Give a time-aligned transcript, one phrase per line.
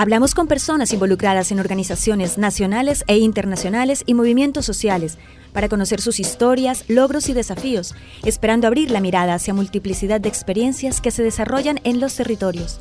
[0.00, 5.18] Hablamos con personas involucradas en organizaciones nacionales e internacionales y movimientos sociales
[5.52, 11.00] para conocer sus historias, logros y desafíos, esperando abrir la mirada hacia multiplicidad de experiencias
[11.00, 12.80] que se desarrollan en los territorios.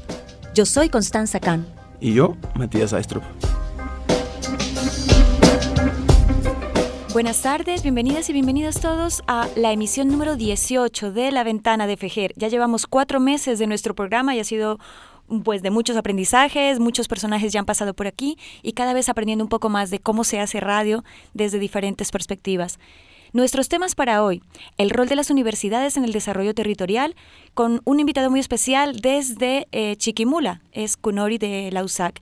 [0.54, 1.66] Yo soy Constanza Kahn.
[2.00, 3.24] Y yo, Matías Aistrup.
[7.14, 11.98] Buenas tardes, bienvenidas y bienvenidos todos a la emisión número 18 de La Ventana de
[11.98, 12.32] Fejer.
[12.36, 14.78] Ya llevamos cuatro meses de nuestro programa y ha sido
[15.44, 19.44] pues de muchos aprendizajes, muchos personajes ya han pasado por aquí y cada vez aprendiendo
[19.44, 21.04] un poco más de cómo se hace radio
[21.34, 22.80] desde diferentes perspectivas.
[23.34, 24.42] Nuestros temas para hoy,
[24.78, 27.16] el rol de las universidades en el desarrollo territorial,
[27.54, 32.22] con un invitado muy especial desde eh, Chiquimula, es Kunori de la USAC.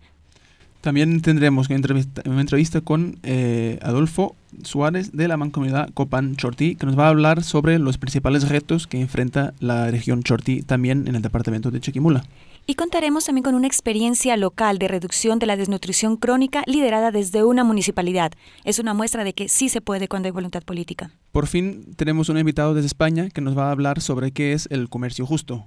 [0.82, 6.98] También tendremos una entrevista, con eh, Adolfo Suárez de la Mancomunidad Copan Chortí, que nos
[6.98, 11.24] va a hablar sobre los principales retos que enfrenta la región Chortí también en el
[11.24, 12.24] departamento de Chiquimula.
[12.68, 17.44] Y contaremos también con una experiencia local de reducción de la desnutrición crónica liderada desde
[17.44, 18.32] una municipalidad.
[18.64, 21.12] Es una muestra de que sí se puede cuando hay voluntad política.
[21.32, 24.68] Por fin tenemos un invitado desde España que nos va a hablar sobre qué es
[24.72, 25.64] el comercio justo.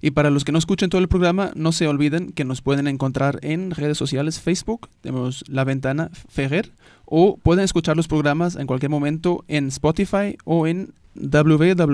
[0.00, 2.86] Y para los que no escuchen todo el programa, no se olviden que nos pueden
[2.86, 6.70] encontrar en redes sociales Facebook, tenemos La Ventana Ferrer,
[7.06, 11.86] o pueden escuchar los programas en cualquier momento en Spotify o en www.anchor.fm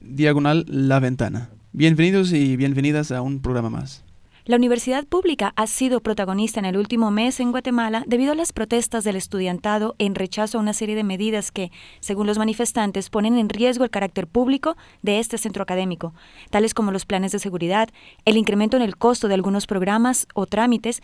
[0.00, 1.50] diagonal La Ventana.
[1.74, 4.04] Bienvenidos y bienvenidas a un programa más.
[4.44, 8.52] La universidad pública ha sido protagonista en el último mes en Guatemala debido a las
[8.52, 13.38] protestas del estudiantado en rechazo a una serie de medidas que, según los manifestantes, ponen
[13.38, 16.12] en riesgo el carácter público de este centro académico,
[16.50, 17.88] tales como los planes de seguridad,
[18.26, 21.02] el incremento en el costo de algunos programas o trámites,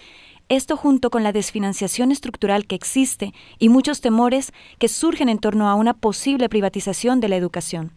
[0.50, 5.70] esto junto con la desfinanciación estructural que existe y muchos temores que surgen en torno
[5.70, 7.92] a una posible privatización de la educación.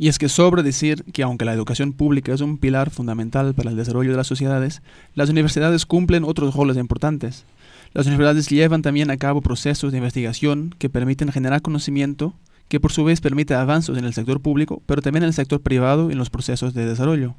[0.00, 3.70] Y es que sobra decir que aunque la educación pública es un pilar fundamental para
[3.70, 4.80] el desarrollo de las sociedades,
[5.14, 7.44] las universidades cumplen otros roles importantes.
[7.94, 12.34] Las universidades llevan también a cabo procesos de investigación que permiten generar conocimiento,
[12.68, 15.60] que por su vez permite avances en el sector público, pero también en el sector
[15.60, 17.34] privado y en los procesos de desarrollo.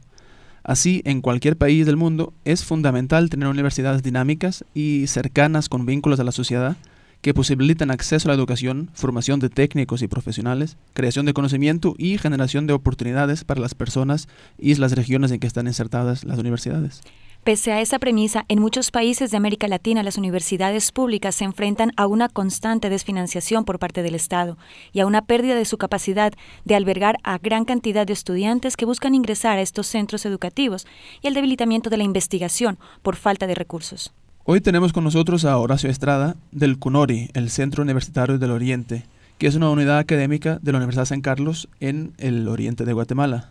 [0.61, 6.19] Así, en cualquier país del mundo es fundamental tener universidades dinámicas y cercanas con vínculos
[6.19, 6.75] a la sociedad
[7.21, 12.17] que posibilitan acceso a la educación, formación de técnicos y profesionales, creación de conocimiento y
[12.17, 17.01] generación de oportunidades para las personas y las regiones en que están insertadas las universidades.
[17.43, 21.93] Pese a esa premisa, en muchos países de América Latina las universidades públicas se enfrentan
[21.95, 24.57] a una constante desfinanciación por parte del Estado
[24.91, 26.33] y a una pérdida de su capacidad
[26.65, 30.85] de albergar a gran cantidad de estudiantes que buscan ingresar a estos centros educativos
[31.21, 34.13] y el debilitamiento de la investigación por falta de recursos.
[34.45, 39.05] Hoy tenemos con nosotros a Horacio Estrada del CUNORI, el Centro Universitario del Oriente,
[39.37, 43.49] que es una unidad académica de la Universidad San Carlos en el oriente de Guatemala.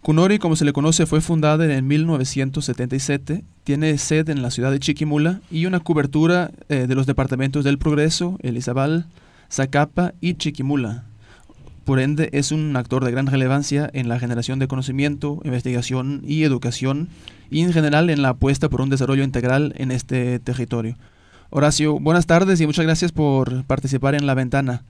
[0.00, 4.78] CUNORI, como se le conoce, fue fundada en 1977, tiene sede en la ciudad de
[4.78, 9.06] Chiquimula y una cobertura eh, de los departamentos del Progreso, Elizabal,
[9.50, 11.04] Zacapa y Chiquimula.
[11.86, 16.42] Por ende, es un actor de gran relevancia en la generación de conocimiento, investigación y
[16.42, 17.08] educación
[17.48, 20.96] y en general en la apuesta por un desarrollo integral en este territorio.
[21.48, 24.82] Horacio, buenas tardes y muchas gracias por participar en La Ventana.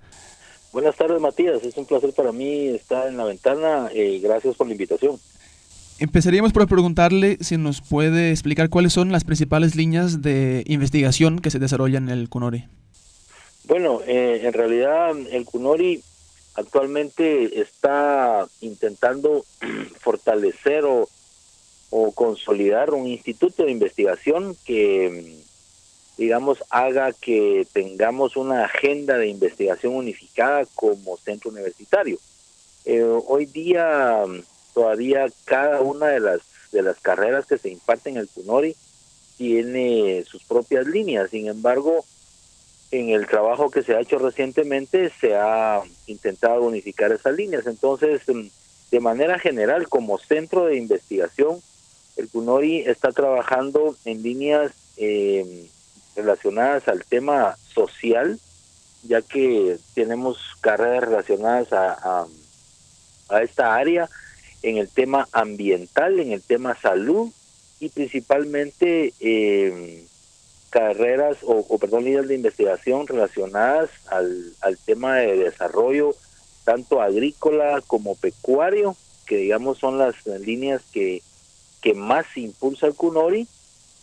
[0.73, 1.63] Buenas tardes, Matías.
[1.65, 5.19] Es un placer para mí estar en La Ventana y gracias por la invitación.
[5.99, 11.51] Empezaríamos por preguntarle si nos puede explicar cuáles son las principales líneas de investigación que
[11.51, 12.65] se desarrollan en el CUNORI.
[13.65, 16.03] Bueno, eh, en realidad el CUNORI
[16.57, 19.45] actualmente está intentando
[20.01, 21.09] fortalecer o
[22.13, 25.39] consolidar un instituto de investigación que,
[26.19, 32.19] digamos, haga que tengamos una agenda de investigación unificada como centro universitario.
[32.85, 34.25] Eh, hoy día
[34.75, 36.41] todavía cada una de las
[36.73, 38.77] de las carreras que se imparten en el CUNORI
[39.37, 41.31] tiene sus propias líneas.
[41.31, 42.05] Sin embargo,
[42.91, 47.67] en el trabajo que se ha hecho recientemente se ha intentado unificar esas líneas.
[47.67, 48.23] Entonces,
[48.91, 51.61] de manera general, como centro de investigación,
[52.17, 55.69] el CUNORI está trabajando en líneas eh,
[56.15, 58.39] relacionadas al tema social,
[59.03, 62.27] ya que tenemos carreras relacionadas a,
[63.29, 64.09] a, esta área
[64.63, 67.31] en el tema ambiental, en el tema salud
[67.81, 70.07] y principalmente eh,
[70.71, 76.15] carreras o, perdón, líneas de investigación relacionadas al, al tema de desarrollo
[76.65, 78.97] tanto agrícola como pecuario,
[79.27, 81.23] que digamos son las líneas que,
[81.81, 83.47] que más impulsa el CUNORI,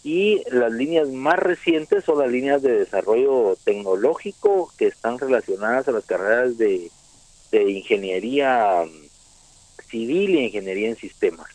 [0.04, 5.94] y las líneas más recientes son las líneas de desarrollo tecnológico que están relacionadas a
[5.94, 6.92] las carreras de,
[7.52, 11.53] de ingeniería mm, civil y ingeniería en sistemas.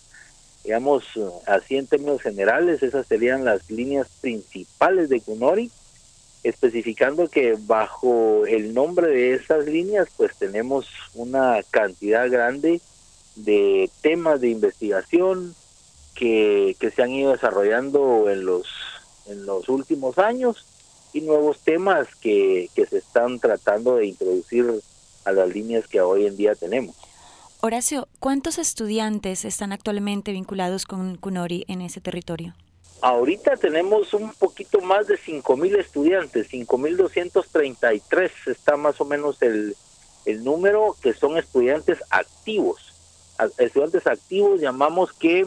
[0.69, 1.05] Digamos,
[1.47, 5.71] así en términos generales, esas serían las líneas principales de CUNORI
[6.43, 12.83] especificando que bajo el nombre de esas líneas pues tenemos una cantidad grande
[13.35, 15.55] de temas de investigación
[16.15, 18.67] que, que se han ido desarrollando en los
[19.25, 20.67] en los últimos años
[21.15, 24.67] y nuevos temas que, que se están tratando de introducir
[25.25, 26.95] a las líneas que hoy en día tenemos.
[27.61, 32.55] Horacio, ¿cuántos estudiantes están actualmente vinculados con CUNORI en ese territorio?
[33.01, 39.75] Ahorita tenemos un poquito más de 5.000 estudiantes, 5.233 está más o menos el,
[40.25, 42.95] el número que son estudiantes activos.
[43.59, 45.45] Estudiantes activos llamamos que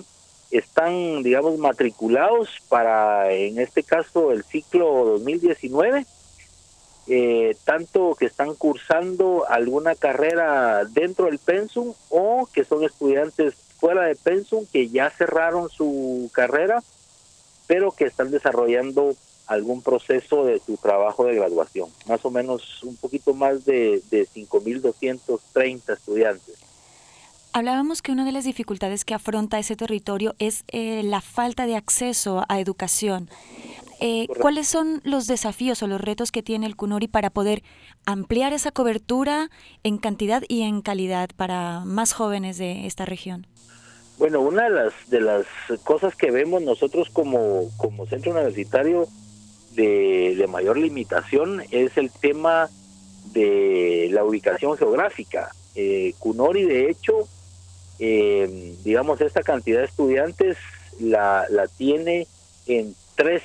[0.52, 6.06] están, digamos, matriculados para, en este caso, el ciclo 2019,
[7.14, 14.04] eh, tanto que están cursando alguna carrera dentro del pensum o que son estudiantes fuera
[14.04, 16.82] de pensum que ya cerraron su carrera
[17.68, 19.14] pero que están desarrollando
[19.48, 21.90] algún proceso de su trabajo de graduación.
[22.08, 26.56] Más o menos un poquito más de, de 5.230 estudiantes.
[27.54, 31.76] Hablábamos que una de las dificultades que afronta ese territorio es eh, la falta de
[31.76, 33.30] acceso a educación.
[34.04, 37.62] Eh, ¿Cuáles son los desafíos o los retos que tiene el CUNORI para poder
[38.06, 39.52] ampliar esa cobertura
[39.84, 43.46] en cantidad y en calidad para más jóvenes de esta región?
[44.18, 45.46] Bueno, una de las de las
[45.84, 49.08] cosas que vemos nosotros como, como centro universitario
[49.76, 52.70] de, mayor limitación es el tema
[53.34, 55.52] de la ubicación geográfica.
[55.76, 57.28] Eh, Cunori, de hecho,
[58.00, 60.58] eh, digamos, esta cantidad de estudiantes
[61.00, 62.26] la, la tiene
[62.66, 63.44] en tres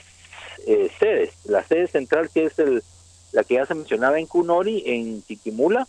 [0.67, 1.31] eh, sedes.
[1.45, 2.83] La sede central, que es el,
[3.33, 5.87] la que ya se mencionaba en Cunori, en Chiquimula,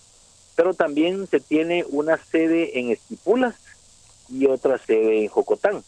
[0.56, 3.56] pero también se tiene una sede en Estipulas,
[4.30, 5.84] y otra sede en Jocotán.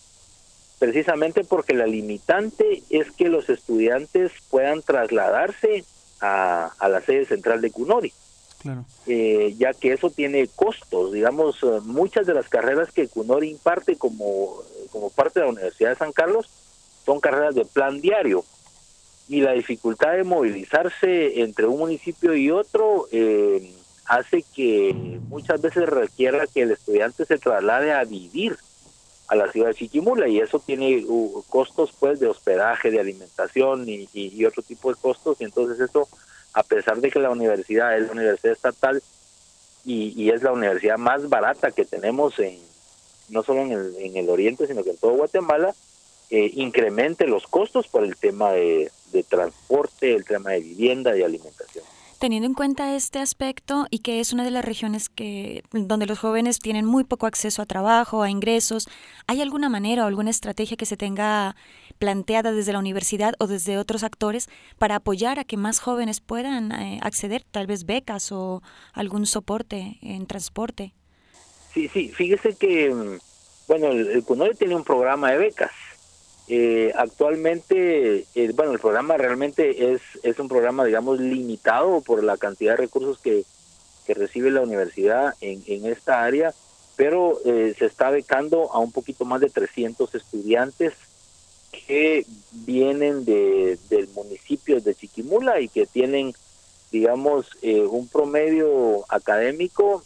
[0.78, 5.84] Precisamente porque la limitante es que los estudiantes puedan trasladarse
[6.22, 8.14] a, la sede central de Cunori.
[9.08, 11.14] Eh, ya que eso tiene costos.
[11.14, 15.92] Digamos, eh, muchas de las carreras que Cunori imparte como, como parte de la Universidad
[15.92, 16.50] de San Carlos
[17.06, 18.44] son carreras de plan diario.
[19.30, 23.72] Y la dificultad de movilizarse entre un municipio y otro eh,
[24.10, 24.92] hace que
[25.30, 28.58] muchas veces requiera que el estudiante se traslade a vivir
[29.28, 31.06] a la ciudad de Chiquimula y eso tiene
[31.48, 36.08] costos pues de hospedaje, de alimentación y, y, otro tipo de costos y entonces eso
[36.54, 39.04] a pesar de que la universidad es la universidad estatal
[39.86, 42.58] y, y es la universidad más barata que tenemos en
[43.30, 45.76] no solo en el, en el oriente sino que en todo Guatemala
[46.32, 51.24] eh, incremente los costos por el tema de, de transporte, el tema de vivienda, y
[51.24, 51.84] alimentación.
[52.20, 56.20] Teniendo en cuenta este aspecto y que es una de las regiones que donde los
[56.20, 58.90] jóvenes tienen muy poco acceso a trabajo, a ingresos,
[59.26, 61.56] ¿hay alguna manera o alguna estrategia que se tenga
[61.98, 66.74] planteada desde la universidad o desde otros actores para apoyar a que más jóvenes puedan
[66.74, 70.94] eh, acceder, tal vez becas o algún soporte en transporte?
[71.74, 73.18] Sí, sí, fíjese que, mm,
[73.70, 75.72] bueno, el, el tiene un programa de becas
[76.52, 82.38] eh, actualmente, eh, bueno, el programa realmente es, es un programa, digamos, limitado por la
[82.38, 83.46] cantidad de recursos que,
[84.08, 86.52] que recibe la universidad en, en esta área,
[86.96, 90.94] pero eh, se está becando a un poquito más de 300 estudiantes
[91.88, 96.34] que vienen de, del municipio de Chiquimula y que tienen,
[96.92, 100.04] digamos, eh, un promedio académico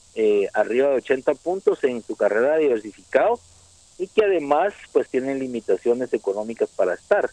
[0.54, 3.40] arriba de 80 puntos en su carrera diversificado
[3.98, 7.30] y que además pues tienen limitaciones económicas para estar.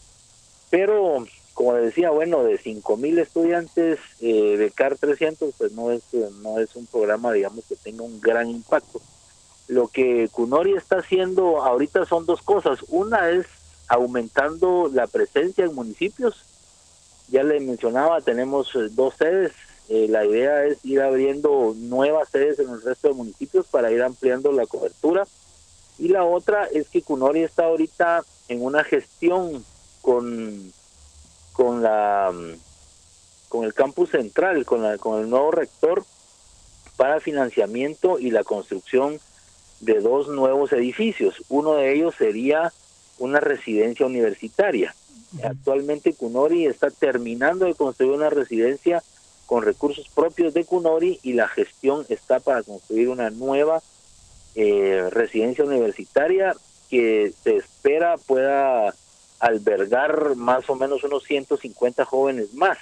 [0.69, 6.01] Pero como decía, bueno, de 5000 estudiantes eh, becar 300 pues no es
[6.41, 9.01] no es un programa digamos que tenga un gran impacto.
[9.67, 12.79] Lo que Cunori está haciendo ahorita son dos cosas.
[12.89, 13.45] Una es
[13.87, 16.45] aumentando la presencia en municipios.
[17.29, 19.53] Ya le mencionaba, tenemos eh, dos sedes.
[19.89, 24.01] Eh, la idea es ir abriendo nuevas sedes en el resto de municipios para ir
[24.01, 25.27] ampliando la cobertura
[26.01, 29.63] y la otra es que Cunori está ahorita en una gestión
[30.01, 30.73] con,
[31.53, 32.33] con la
[33.47, 36.03] con el campus central, con, la, con el nuevo rector
[36.95, 39.19] para financiamiento y la construcción
[39.81, 41.43] de dos nuevos edificios.
[41.49, 42.71] Uno de ellos sería
[43.17, 44.95] una residencia universitaria
[45.43, 49.01] Actualmente Cunori está terminando de construir una residencia
[49.45, 53.81] con recursos propios de Cunori y la gestión está para construir una nueva
[54.55, 56.53] eh, residencia universitaria
[56.89, 58.93] que se espera pueda
[59.39, 62.77] albergar más o menos unos 150 jóvenes más.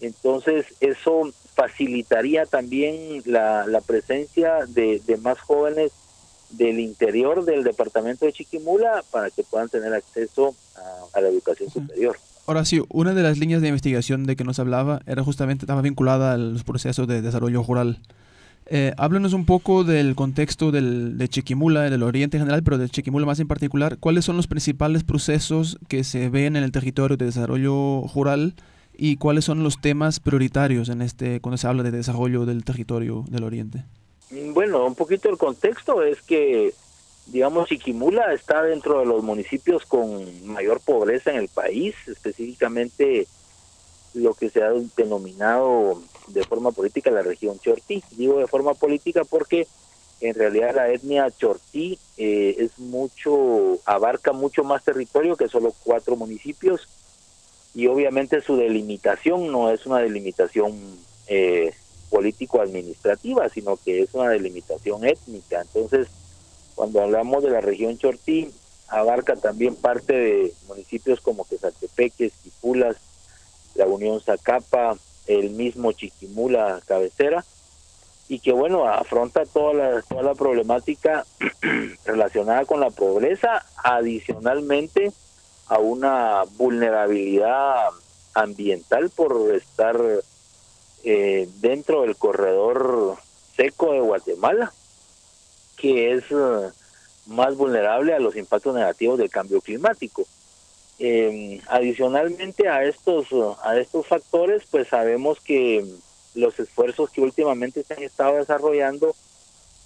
[0.00, 5.92] Entonces, eso facilitaría también la, presencia de, más jóvenes
[6.50, 10.54] del interior del departamento de Chiquimula para que puedan tener acceso
[11.12, 12.16] a, la educación superior.
[12.46, 15.82] Ahora sí, una de las líneas de investigación de que nos hablaba era justamente, estaba
[15.82, 17.98] vinculada a los procesos de desarrollo rural.
[18.70, 22.88] Eh, háblanos un poco del contexto del, de Chiquimula, del Oriente en general, pero de
[22.90, 23.96] Chiquimula más en particular.
[23.98, 28.54] ¿Cuáles son los principales procesos que se ven en el territorio de desarrollo rural
[28.92, 33.24] y cuáles son los temas prioritarios en este cuando se habla de desarrollo del territorio
[33.30, 33.84] del Oriente?
[34.52, 36.74] Bueno, un poquito el contexto es que,
[37.28, 43.26] digamos, Chiquimula está dentro de los municipios con mayor pobreza en el país, específicamente
[44.12, 48.02] lo que se ha denominado de forma política la región Chortí.
[48.12, 49.66] Digo de forma política porque
[50.20, 56.16] en realidad la etnia Chortí eh, es mucho, abarca mucho más territorio que solo cuatro
[56.16, 56.88] municipios
[57.74, 60.74] y obviamente su delimitación no es una delimitación
[61.28, 61.72] eh,
[62.10, 65.60] político-administrativa, sino que es una delimitación étnica.
[65.60, 66.08] Entonces,
[66.74, 68.50] cuando hablamos de la región Chortí,
[68.88, 72.96] abarca también parte de municipios como Quesaltepeque, Esquipulas,
[73.74, 74.96] la Unión Zacapa,
[75.28, 77.44] el mismo Chiquimula cabecera,
[78.28, 81.24] y que bueno, afronta toda la, toda la problemática
[82.04, 85.12] relacionada con la pobreza, adicionalmente
[85.68, 87.88] a una vulnerabilidad
[88.34, 89.98] ambiental por estar
[91.04, 93.16] eh, dentro del corredor
[93.56, 94.72] seco de Guatemala,
[95.76, 96.70] que es eh,
[97.26, 100.26] más vulnerable a los impactos negativos del cambio climático.
[101.00, 103.28] Em, adicionalmente a estos
[103.62, 105.84] a estos factores, pues sabemos que
[106.34, 109.14] los esfuerzos que últimamente se han estado desarrollando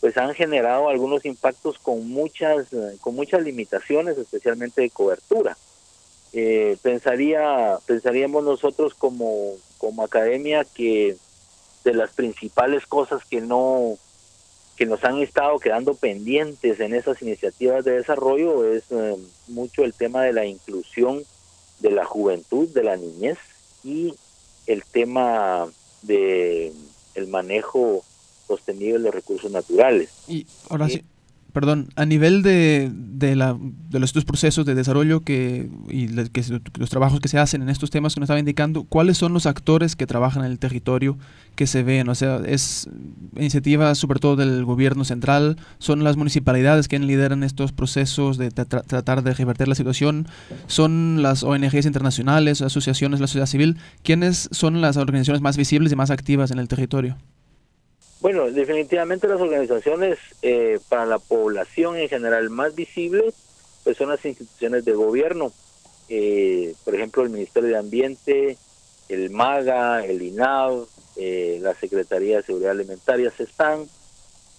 [0.01, 2.69] pues han generado algunos impactos con muchas
[3.03, 5.57] con muchas limitaciones, especialmente de cobertura.
[6.33, 11.17] Eh, pensaría pensaríamos nosotros como como academia que
[11.85, 13.99] de las principales cosas que no
[14.83, 19.95] que nos han estado quedando pendientes en esas iniciativas de desarrollo es eh, mucho el
[19.95, 21.23] tema de la inclusión
[21.79, 23.39] de la juventud, de la niñez
[23.85, 24.13] y
[24.67, 25.69] el tema
[26.03, 26.73] de
[27.15, 28.03] el manejo
[28.49, 30.11] sostenible de los recursos naturales.
[30.27, 31.05] Y ahora sí,
[31.53, 33.57] perdón, a nivel de, de, la,
[33.91, 36.45] de los, estos procesos de desarrollo que, y que,
[36.79, 39.47] los trabajos que se hacen en estos temas que nos estaba indicando, ¿cuáles son los
[39.47, 41.19] actores que trabajan en el territorio
[41.55, 42.09] que se ven?
[42.09, 42.89] O sea, ¿es
[43.37, 45.59] iniciativa sobre todo del gobierno central?
[45.79, 50.27] ¿Son las municipalidades que lideran estos procesos de tratar de revertir la situación?
[50.67, 53.77] ¿Son las ONGs internacionales, asociaciones la sociedad civil?
[54.03, 57.19] ¿Quiénes son las organizaciones más visibles y más activas en el territorio?
[58.23, 63.35] Bueno, definitivamente las organizaciones eh, para la población en general más visibles
[63.83, 65.51] pues son las instituciones de gobierno,
[66.09, 68.59] eh, por ejemplo el Ministerio de Ambiente,
[69.09, 70.87] el MAGA, el INAV,
[71.17, 73.89] eh, la Secretaría de Seguridad Alimentaria, están.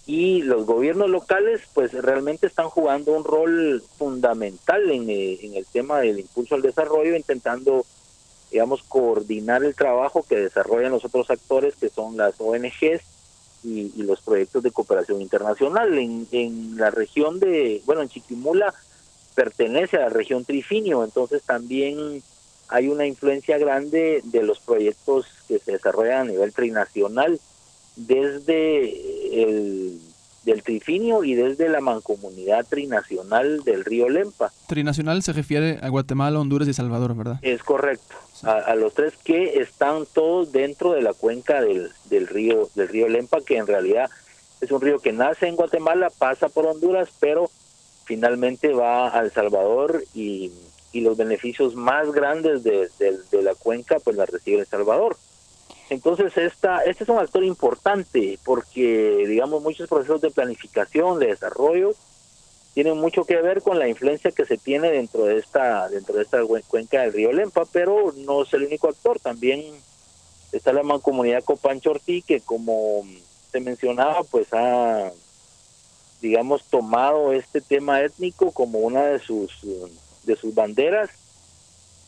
[0.04, 6.00] Y los gobiernos locales pues realmente están jugando un rol fundamental en, en el tema
[6.00, 7.86] del impulso al desarrollo, intentando
[8.50, 13.13] digamos coordinar el trabajo que desarrollan los otros actores que son las ONGs
[13.64, 15.96] y, los proyectos de cooperación internacional.
[15.98, 18.74] En, en la región de, bueno, en Chiquimula
[19.34, 22.22] pertenece a la región Trifinio, entonces también
[22.68, 27.40] hay una influencia grande de los proyectos que se desarrollan a nivel trinacional
[27.96, 30.00] desde el
[30.44, 34.52] del trifinio y desde la mancomunidad trinacional del río Lempa.
[34.66, 37.38] Trinacional se refiere a Guatemala, Honduras y Salvador, ¿verdad?
[37.42, 38.14] Es correcto.
[38.42, 43.08] A, los tres que están todos dentro de la cuenca del, del río del río
[43.08, 44.10] Lempa, que en realidad
[44.60, 47.50] es un río que nace en Guatemala, pasa por Honduras, pero
[48.04, 50.52] finalmente va a El Salvador y,
[50.92, 55.16] y los beneficios más grandes de, de la cuenca pues la recibe El Salvador.
[55.90, 61.94] Entonces, esta, este es un actor importante porque, digamos, muchos procesos de planificación, de desarrollo,
[62.74, 66.22] tienen mucho que ver con la influencia que se tiene dentro de esta dentro de
[66.22, 69.62] esta cuenca del río Lempa, pero no es el único actor, también
[70.50, 73.06] está la mancomunidad Copanchortí que como
[73.52, 75.12] se mencionaba, pues ha
[76.20, 79.52] digamos tomado este tema étnico como una de sus
[80.24, 81.10] de sus banderas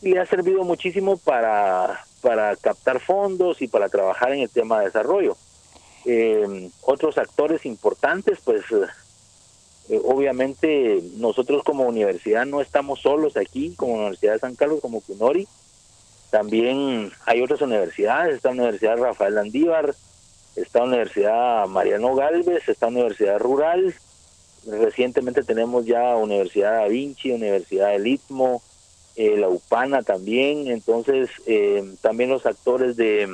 [0.01, 4.85] y ha servido muchísimo para para captar fondos y para trabajar en el tema de
[4.85, 5.37] desarrollo.
[6.05, 8.63] Eh, otros actores importantes, pues
[9.89, 14.99] Eh, obviamente nosotros como universidad no estamos solos aquí, como Universidad de San Carlos, como
[14.99, 15.47] CUNORI.
[16.29, 19.95] También hay otras universidades, está la Universidad Rafael Andívar,
[20.57, 23.95] está la Universidad Mariano Galvez, está la Universidad Rural.
[24.65, 28.61] Recientemente tenemos ya Universidad Da Vinci, Universidad del Istmo,
[29.17, 30.67] eh, la UPANA también.
[30.67, 33.27] Entonces, eh, también los actores de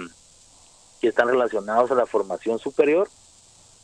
[1.01, 3.09] que están relacionados a la formación superior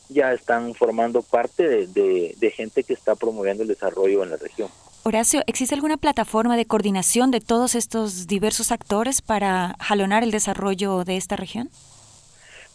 [0.08, 4.70] ya están formando parte de, gente que está promoviendo el desarrollo en la región.
[5.02, 11.04] Horacio, ¿existe alguna plataforma de coordinación de todos estos diversos actores para jalonar el desarrollo
[11.04, 11.70] de esta región?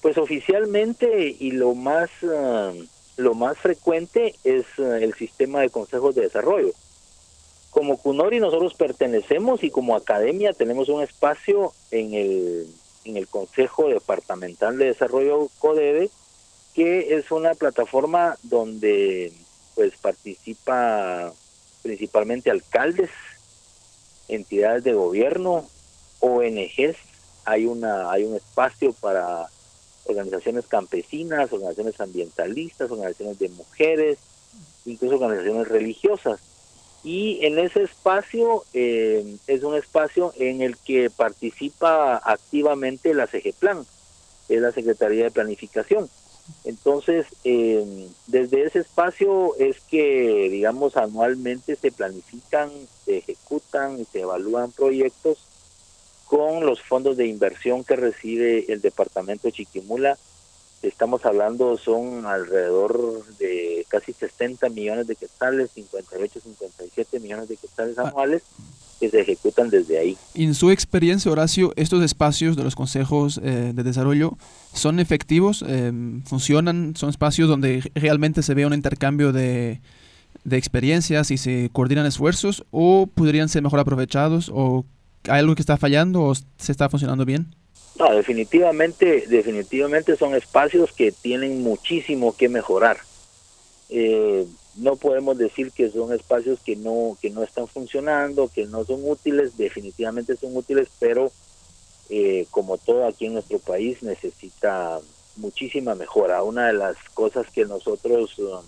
[0.01, 2.71] Pues oficialmente y lo más ah,
[3.17, 6.71] lo más frecuente es ah, el sistema de consejos de desarrollo.
[7.75, 12.67] Como CUNORI nosotros pertenecemos y como academia tenemos un espacio en el
[13.03, 16.09] en el Consejo Departamental de Desarrollo CODEDE
[16.73, 19.33] que es una plataforma donde
[19.75, 21.33] pues participa
[21.83, 23.09] principalmente alcaldes,
[24.29, 25.65] entidades de gobierno,
[26.21, 26.95] ONGs,
[27.43, 29.47] hay una hay un espacio para
[30.05, 34.17] organizaciones campesinas, organizaciones ambientalistas, organizaciones de mujeres,
[34.85, 36.39] incluso organizaciones religiosas.
[37.05, 43.85] Y en ese espacio eh, es un espacio en el que participa activamente la CGPLAN,
[44.49, 46.09] es la Secretaría de Planificación.
[46.63, 52.71] Entonces, eh, desde ese espacio es que, digamos, anualmente se planifican,
[53.05, 55.37] se ejecutan y se evalúan proyectos
[56.25, 60.17] con los fondos de inversión que recibe el departamento de Chiquimula.
[60.87, 67.97] Estamos hablando, son alrededor de casi 60 millones de quetzales, 58, 57 millones de quetzales
[67.97, 68.09] ah.
[68.09, 68.43] anuales
[68.99, 70.17] que se ejecutan desde ahí.
[70.35, 74.37] En su experiencia, Horacio, estos espacios de los consejos eh, de desarrollo
[74.73, 75.91] son efectivos, eh,
[76.25, 79.81] funcionan, son espacios donde realmente se ve un intercambio de,
[80.43, 84.85] de experiencias y se coordinan esfuerzos o podrían ser mejor aprovechados o
[85.27, 87.55] hay algo que está fallando o se está funcionando bien.
[87.97, 92.97] No, definitivamente, definitivamente son espacios que tienen muchísimo que mejorar.
[93.89, 98.83] Eh, no podemos decir que son espacios que no que no están funcionando, que no
[98.83, 101.31] son útiles, definitivamente son útiles, pero
[102.09, 104.99] eh, como todo aquí en nuestro país necesita
[105.37, 106.43] muchísima mejora.
[106.43, 108.59] Una de las cosas que nosotros uh,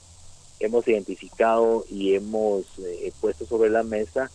[0.59, 4.31] hemos identificado y hemos eh, puesto sobre la mesa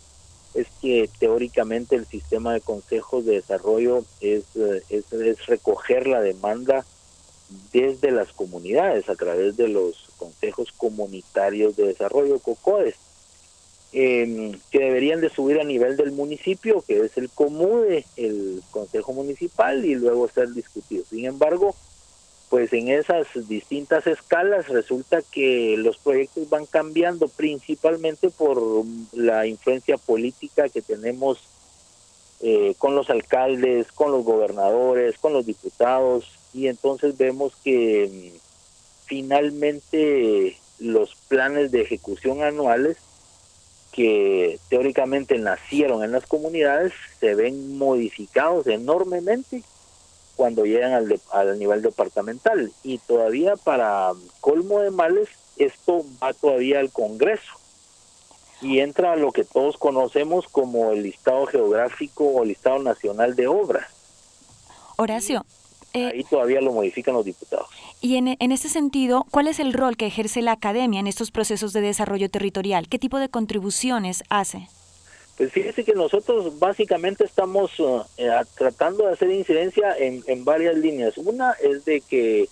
[0.55, 6.21] es que teóricamente el sistema de consejos de desarrollo es, uh, es, es recoger la
[6.21, 6.85] demanda
[7.73, 12.95] desde las comunidades a través de los consejos comunitarios de desarrollo COCODES
[13.93, 19.13] em, que deberían de subir a nivel del municipio que es el COMUDE el consejo
[19.13, 21.09] municipal y luego ser discutidos.
[21.09, 21.75] Sin embargo
[22.53, 28.61] pues en esas distintas escalas resulta que los proyectos van cambiando principalmente por
[29.15, 31.39] la influencia política que tenemos
[32.41, 38.39] eh, con los alcaldes, con los gobernadores, con los diputados, y entonces vemos que mm,
[39.07, 42.99] finalmente los planes de ejecución anuales
[43.93, 49.65] que teóricamente nacieron en las comunidades se ven modificados enormemente
[50.37, 56.81] cuando llegan al, al nivel departamental y todavía para colmo de males esto va todavía
[56.81, 57.53] al Congreso
[58.61, 63.49] y entra a lo que todos conocemos como el listado geográfico o listado nacional de
[63.49, 63.87] obras.
[64.97, 65.45] Horacio,
[65.95, 67.67] eh, Ahí todavía lo modifican los diputados.
[68.01, 71.31] Y en, en este sentido, ¿cuál es el rol que ejerce la academia en estos
[71.31, 72.89] procesos de desarrollo territorial?
[72.89, 74.69] ¿Qué tipo de contribuciones hace?
[75.51, 81.17] Fíjese que nosotros básicamente estamos uh, eh, tratando de hacer incidencia en, en, varias líneas.
[81.19, 82.49] Una es de que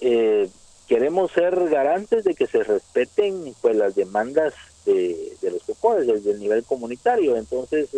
[0.00, 0.48] eh,
[0.88, 4.54] queremos ser garantes de que se respeten pues las demandas
[4.86, 7.36] de, de los COCODES desde el nivel comunitario.
[7.36, 7.88] Entonces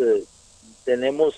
[0.83, 1.35] tenemos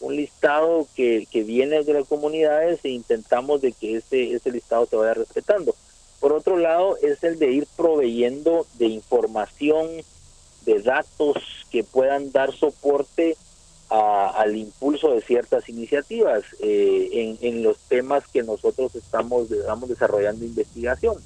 [0.00, 4.86] un listado que, que viene de las comunidades e intentamos de que ese, ese listado
[4.86, 5.74] se vaya respetando.
[6.18, 9.88] Por otro lado, es el de ir proveyendo de información,
[10.70, 11.36] de datos
[11.70, 13.36] que puedan dar soporte
[13.88, 20.44] al impulso de ciertas iniciativas eh, en, en, los temas que nosotros estamos, estamos desarrollando
[20.44, 21.16] investigación.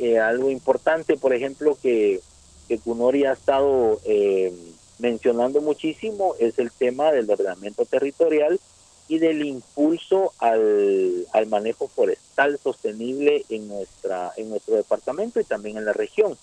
[0.00, 2.20] Eh, algo importante, por ejemplo, que,
[2.66, 4.52] que Cunori ha estado eh,
[4.98, 8.58] mencionando muchísimo es el tema del ordenamiento territorial
[9.06, 15.76] y del impulso al, al manejo forestal sostenible en nuestra en nuestro departamento y también
[15.76, 16.36] en la región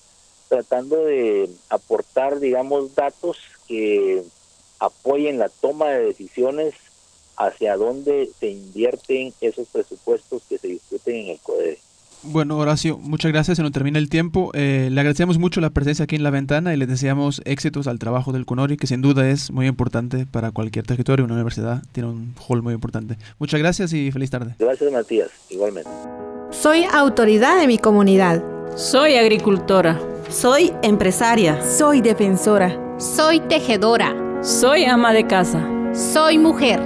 [0.51, 3.37] tratando de aportar digamos datos
[3.69, 4.21] que
[4.79, 6.73] apoyen la toma de decisiones
[7.37, 11.79] hacia dónde se invierten esos presupuestos que se discuten en el CODE.
[12.23, 13.57] Bueno, Horacio, muchas gracias.
[13.57, 14.51] Se nos termina el tiempo.
[14.53, 17.97] Eh, le agradecemos mucho la presencia aquí en la ventana y le deseamos éxitos al
[17.97, 21.25] trabajo del CUNORI, que sin duda es muy importante para cualquier territorio.
[21.25, 23.17] Una universidad tiene un hall muy importante.
[23.39, 24.55] Muchas gracias y feliz tarde.
[24.59, 25.29] Gracias, Matías.
[25.49, 25.89] Igualmente.
[26.51, 28.43] Soy autoridad de mi comunidad.
[28.75, 30.10] Soy agricultora.
[30.31, 31.61] Soy empresaria.
[31.61, 32.79] Soy defensora.
[32.97, 34.15] Soy tejedora.
[34.41, 35.61] Soy ama de casa.
[35.93, 36.79] Soy mujer.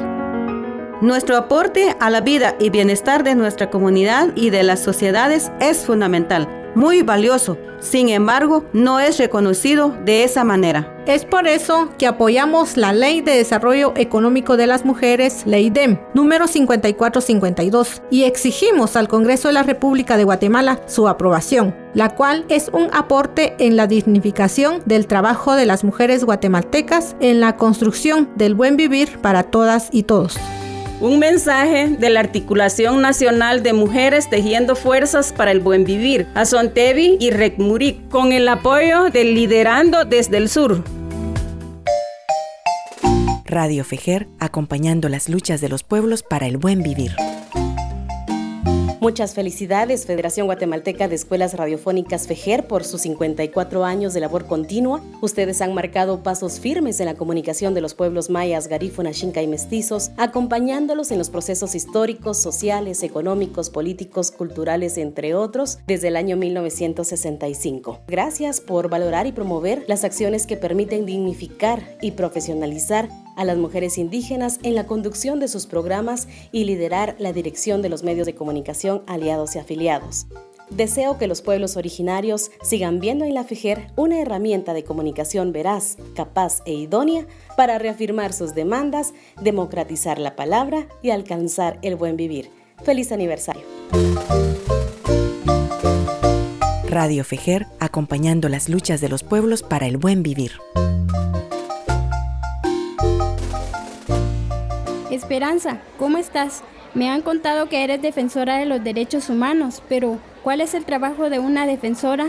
[1.01, 5.85] Nuestro aporte a la vida y bienestar de nuestra comunidad y de las sociedades es
[5.85, 7.57] fundamental, muy valioso.
[7.79, 10.91] Sin embargo, no es reconocido de esa manera.
[11.05, 15.99] Es por eso que apoyamos la Ley de Desarrollo Económico de las Mujeres, Ley DEM,
[16.15, 22.45] número 5452, y exigimos al Congreso de la República de Guatemala su aprobación, la cual
[22.49, 28.29] es un aporte en la dignificación del trabajo de las mujeres guatemaltecas en la construcción
[28.35, 30.39] del buen vivir para todas y todos.
[31.01, 37.17] Un mensaje de la Articulación Nacional de Mujeres Tejiendo Fuerzas para el Buen Vivir, Azontevi
[37.19, 40.83] y Recmurik, con el apoyo del Liderando desde el Sur.
[43.43, 47.11] Radio Fejer, acompañando las luchas de los pueblos para el buen vivir.
[49.05, 55.03] Muchas felicidades, Federación Guatemalteca de Escuelas Radiofónicas FEJER, por sus 54 años de labor continua.
[55.21, 59.47] Ustedes han marcado pasos firmes en la comunicación de los pueblos mayas, garífuna, xinca y
[59.47, 66.35] mestizos, acompañándolos en los procesos históricos, sociales, económicos, políticos, culturales, entre otros, desde el año
[66.35, 67.99] 1965.
[68.07, 73.97] Gracias por valorar y promover las acciones que permiten dignificar y profesionalizar a las mujeres
[73.97, 78.35] indígenas en la conducción de sus programas y liderar la dirección de los medios de
[78.35, 80.27] comunicación aliados y afiliados.
[80.69, 85.97] Deseo que los pueblos originarios sigan viendo en la FIGER una herramienta de comunicación veraz,
[86.15, 92.49] capaz e idónea para reafirmar sus demandas, democratizar la palabra y alcanzar el buen vivir.
[92.83, 93.63] Feliz aniversario.
[96.89, 100.53] Radio FEJER, acompañando las luchas de los pueblos para el buen vivir.
[105.25, 106.61] Esperanza, ¿cómo estás?
[106.93, 111.31] Me han contado que eres defensora de los derechos humanos, pero ¿cuál es el trabajo
[111.31, 112.27] de una defensora?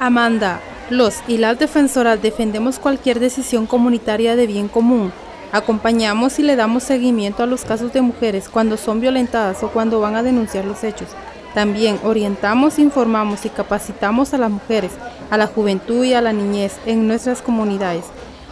[0.00, 0.60] Amanda,
[0.90, 5.12] los y las defensoras defendemos cualquier decisión comunitaria de bien común.
[5.52, 10.00] Acompañamos y le damos seguimiento a los casos de mujeres cuando son violentadas o cuando
[10.00, 11.10] van a denunciar los hechos.
[11.54, 14.90] También orientamos, informamos y capacitamos a las mujeres,
[15.30, 18.04] a la juventud y a la niñez en nuestras comunidades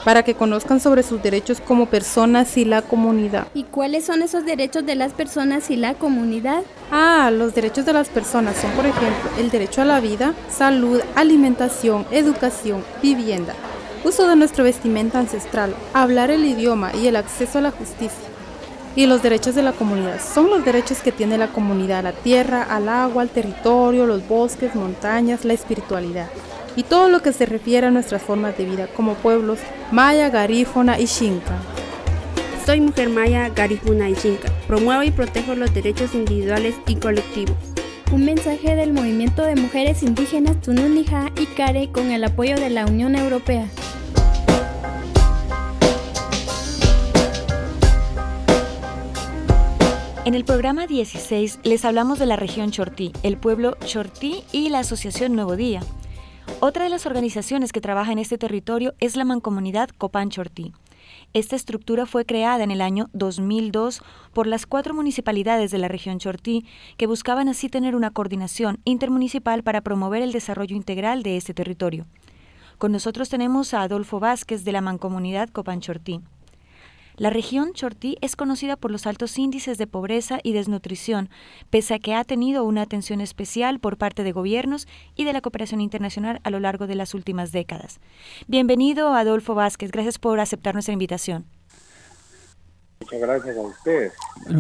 [0.05, 3.47] para que conozcan sobre sus derechos como personas y la comunidad.
[3.55, 6.63] ¿Y cuáles son esos derechos de las personas y la comunidad?
[6.91, 11.01] Ah, los derechos de las personas son, por ejemplo, el derecho a la vida, salud,
[11.15, 13.55] alimentación, educación, vivienda,
[14.05, 18.29] uso de nuestra vestimenta ancestral, hablar el idioma y el acceso a la justicia.
[18.97, 22.13] Y los derechos de la comunidad son los derechos que tiene la comunidad a la
[22.13, 26.29] tierra, al agua, al territorio, los bosques, montañas, la espiritualidad
[26.77, 29.59] y todo lo que se refiere a nuestras formas de vida como pueblos
[29.93, 31.57] maya, garífona y xinca.
[32.67, 34.51] Soy mujer maya, garífuna y xinca.
[34.67, 37.57] Promuevo y protejo los derechos individuales y colectivos.
[38.13, 42.87] Un mensaje del movimiento de mujeres indígenas Tununija y Care con el apoyo de la
[42.87, 43.69] Unión Europea.
[50.25, 54.79] En el programa 16 les hablamos de la región Chortí, el pueblo Chortí y la
[54.79, 55.83] Asociación Nuevo Día.
[56.61, 60.73] Otra de las organizaciones que trabaja en este territorio es la Mancomunidad Copán Chortí.
[61.33, 64.03] Esta estructura fue creada en el año 2002
[64.33, 66.65] por las cuatro municipalidades de la región Chortí,
[66.97, 72.07] que buscaban así tener una coordinación intermunicipal para promover el desarrollo integral de este territorio.
[72.79, 76.21] Con nosotros tenemos a Adolfo Vázquez de la Mancomunidad Copán Chortí.
[77.17, 81.31] La región Chortí es conocida por los altos índices de pobreza y desnutrición,
[81.71, 85.41] pese a que ha tenido una atención especial por parte de gobiernos y de la
[85.41, 88.01] cooperación internacional a lo largo de las últimas décadas.
[88.49, 89.93] Bienvenido, Adolfo Vázquez.
[89.93, 91.45] Gracias por aceptar nuestra invitación.
[93.01, 94.13] Muchas gracias a ustedes.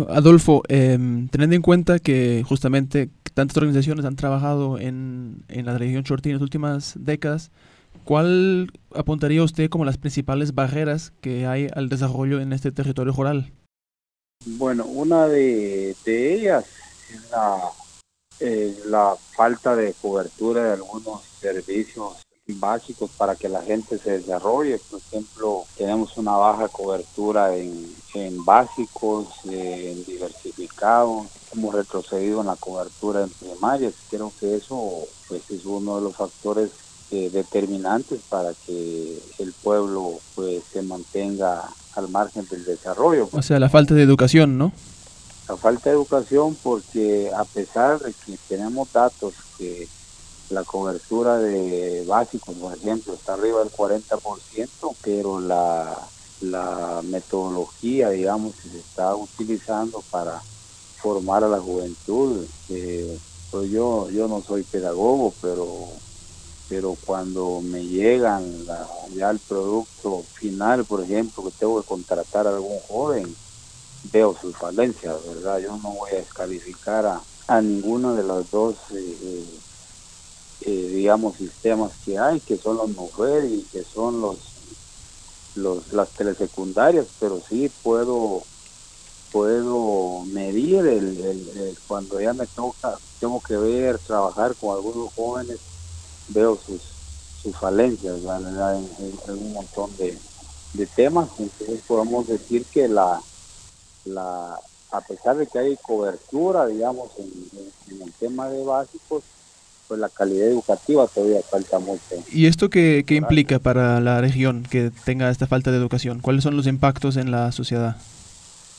[0.08, 6.04] Adolfo, em, teniendo en cuenta que justamente tantas organizaciones han trabajado en, en la región
[6.04, 7.50] Chortí en las últimas décadas,
[8.04, 13.52] ¿Cuál apuntaría usted como las principales barreras que hay al desarrollo en este territorio rural?
[14.44, 16.66] Bueno, una de, ellas
[17.10, 17.70] es la,
[18.40, 24.78] eh, la falta de cobertura de algunos servicios básicos para que la gente se desarrolle.
[24.90, 32.56] Por ejemplo, tenemos una baja cobertura en, en básicos, en diversificados, hemos retrocedido en la
[32.56, 33.94] cobertura en primarias.
[34.10, 36.70] Creo que eso pues, es uno de los factores
[37.14, 41.62] eh, determinantes para que el pueblo pues se mantenga
[41.94, 43.28] al margen del desarrollo.
[43.30, 44.72] O sea, la falta de educación, ¿no?
[45.48, 49.86] La falta de educación porque a pesar de que tenemos datos que
[50.50, 55.96] la cobertura de básicos, por ejemplo, está arriba del 40%, pero la,
[56.40, 60.42] la metodología, digamos, que se está utilizando para
[61.00, 63.16] formar a la juventud, eh,
[63.52, 65.92] pues yo, yo no soy pedagogo, pero
[66.68, 68.66] pero cuando me llegan
[69.14, 73.36] ya el producto final, por ejemplo, que tengo que contratar a algún joven,
[74.10, 75.58] veo sus falencias, ¿verdad?
[75.58, 79.44] Yo no voy a descalificar a, a ninguno de los dos, eh, eh,
[80.62, 84.38] eh, digamos, sistemas que hay, que son las mujeres y que son los,
[85.54, 88.42] los las telesecundarias, pero sí puedo
[89.30, 95.58] puedo medir el, cuando ya me toca, tengo que ver, trabajar con algunos jóvenes,
[96.28, 96.80] veo sus,
[97.42, 100.16] sus falencias en, un montón de,
[100.74, 103.20] de temas, entonces podemos decir que la,
[104.04, 104.58] la,
[104.90, 109.22] a pesar de que hay cobertura, digamos, en, el tema de básicos,
[109.86, 112.00] pues la calidad educativa todavía falta mucho.
[112.32, 116.20] ¿Y esto qué, qué implica para la región que tenga esta falta de educación?
[116.20, 117.96] ¿Cuáles son los impactos en la sociedad?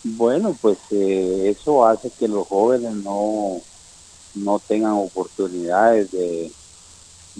[0.03, 3.59] Bueno, pues eh, eso hace que los jóvenes no,
[4.35, 6.51] no tengan oportunidades de,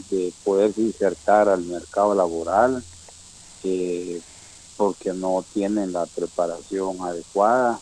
[0.10, 2.84] de poderse insertar al mercado laboral,
[3.64, 4.22] eh,
[4.78, 7.80] porque no tienen la preparación adecuada,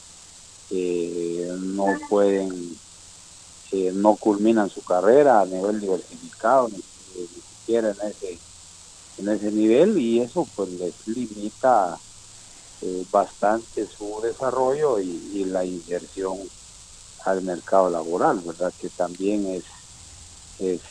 [0.70, 2.78] eh, no pueden,
[3.72, 6.82] eh, no culminan su carrera a nivel diversificado, ni,
[7.60, 8.40] siquiera en ese,
[9.18, 11.98] en ese nivel, y eso pues les limita
[12.82, 16.38] eh, bastante su desarrollo y, la inserción
[17.24, 18.74] al mercado laboral, ¿verdad?
[18.80, 19.64] Que también es,
[20.60, 20.82] es,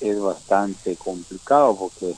[0.00, 2.14] es bastante complicado porque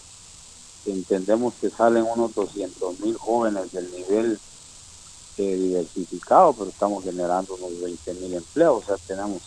[0.86, 4.38] entendemos que salen unos 200 mil jóvenes del nivel
[5.36, 9.42] eh, diversificado, pero estamos generando unos 20 mil empleos, o sea, tenemos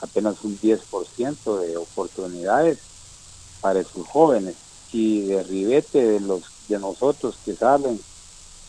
[0.00, 2.78] apenas un 10% de oportunidades
[3.60, 4.56] para esos jóvenes.
[4.92, 8.00] Y de ribete de los de nosotros que salen,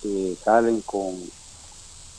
[0.03, 1.19] que salen con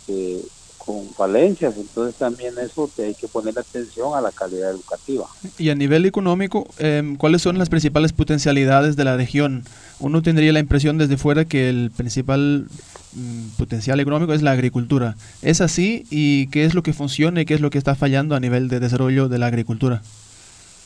[0.09, 0.45] eh,
[0.85, 5.27] con falencias, entonces también eso te hay que poner atención a la calidad educativa.
[5.57, 9.65] Y a nivel económico, em, ¿cuáles son las principales potencialidades de la región?
[10.01, 12.67] Uno tendría la impresión desde fuera que el principal
[13.15, 15.17] mm, potencial económico es la agricultura.
[15.41, 16.05] ¿Es así?
[16.11, 18.69] ¿Y qué es lo que funciona y qué es lo que está fallando a nivel
[18.69, 20.03] de desarrollo de la agricultura?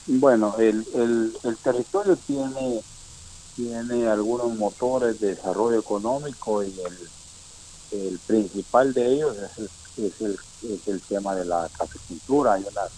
[0.06, 2.80] Bueno, el, el, el territorio tiene,
[3.56, 6.66] tiene algunos motores de desarrollo económico y
[7.92, 12.54] el, el principal de ellos es el es el, es el tema de la cafecultura.
[12.54, 12.90] Hay unas,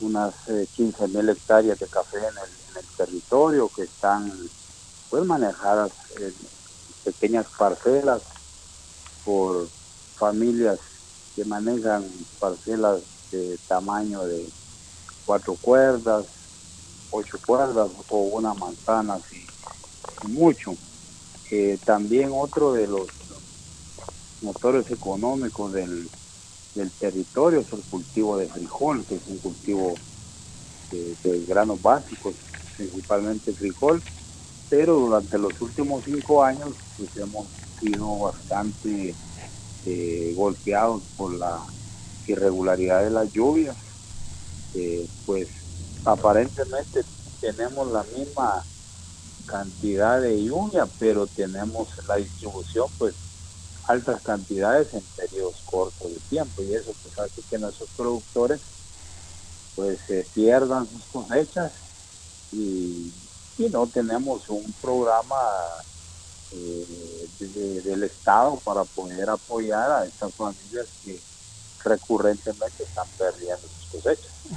[0.00, 0.34] unas
[0.74, 4.32] 15 eh, mil hectáreas de café en el, en el, territorio que están
[5.10, 6.34] pues manejadas en
[7.04, 8.22] pequeñas parcelas
[9.24, 9.68] por
[10.16, 10.78] familias
[11.34, 12.04] que manejan
[12.38, 14.48] parcelas de tamaño de
[15.24, 16.26] cuatro cuerdas,
[17.10, 19.46] ocho cuerdas o una manzana, así
[20.26, 20.74] mucho.
[21.50, 23.08] Eh, también otro de los
[24.42, 26.08] motores económicos del,
[27.00, 29.94] territorio es el cultivo de frijol, que es un cultivo
[30.92, 32.34] de, granos básicos,
[32.76, 34.00] principalmente frijol,
[34.70, 37.46] pero durante los últimos cinco años pues hemos
[37.80, 39.12] sido bastante
[39.86, 41.58] eh, golpeados por la
[42.28, 43.76] irregularidad de las lluvias,
[44.74, 45.48] eh, pues
[46.04, 47.00] aparentemente
[47.40, 48.62] tenemos la misma
[49.46, 53.14] cantidad de lluvia, pero tenemos la distribución pues
[53.88, 58.60] altas cantidades en periodos cortos de tiempo y eso pues hace que nuestros productores
[59.74, 61.72] pues se pierdan sus cosechas
[62.52, 63.12] y,
[63.72, 65.36] no tenemos un programa
[66.52, 67.28] eh,
[67.84, 71.20] del Estado para poder apoyar a estas familias que
[71.82, 73.66] recurrentemente están perdiendo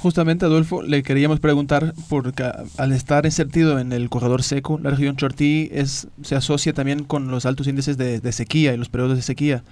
[0.00, 5.16] Justamente, Adolfo, le queríamos preguntar, porque al estar insertido en el corredor seco, la región
[5.16, 9.22] Chortí es, se asocia también con los altos índices de, sequía y los periodos de
[9.22, 9.62] sequía.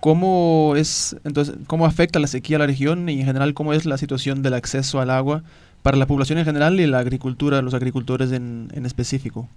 [0.00, 3.86] ¿Cómo, es, entonces, ¿Cómo afecta la sequía a la región y en general cómo es
[3.86, 5.42] la situación del acceso al agua
[5.82, 9.48] para la población en general y la agricultura, los agricultores en, en específico?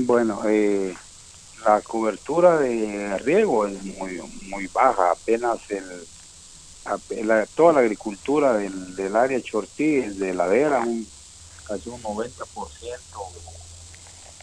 [0.00, 0.94] Bueno, eh,
[1.64, 5.84] la cobertura de riego es muy, muy baja, apenas el
[7.54, 11.06] toda la agricultura del, del área Chortí es de ladera, un,
[11.66, 12.34] casi un 90%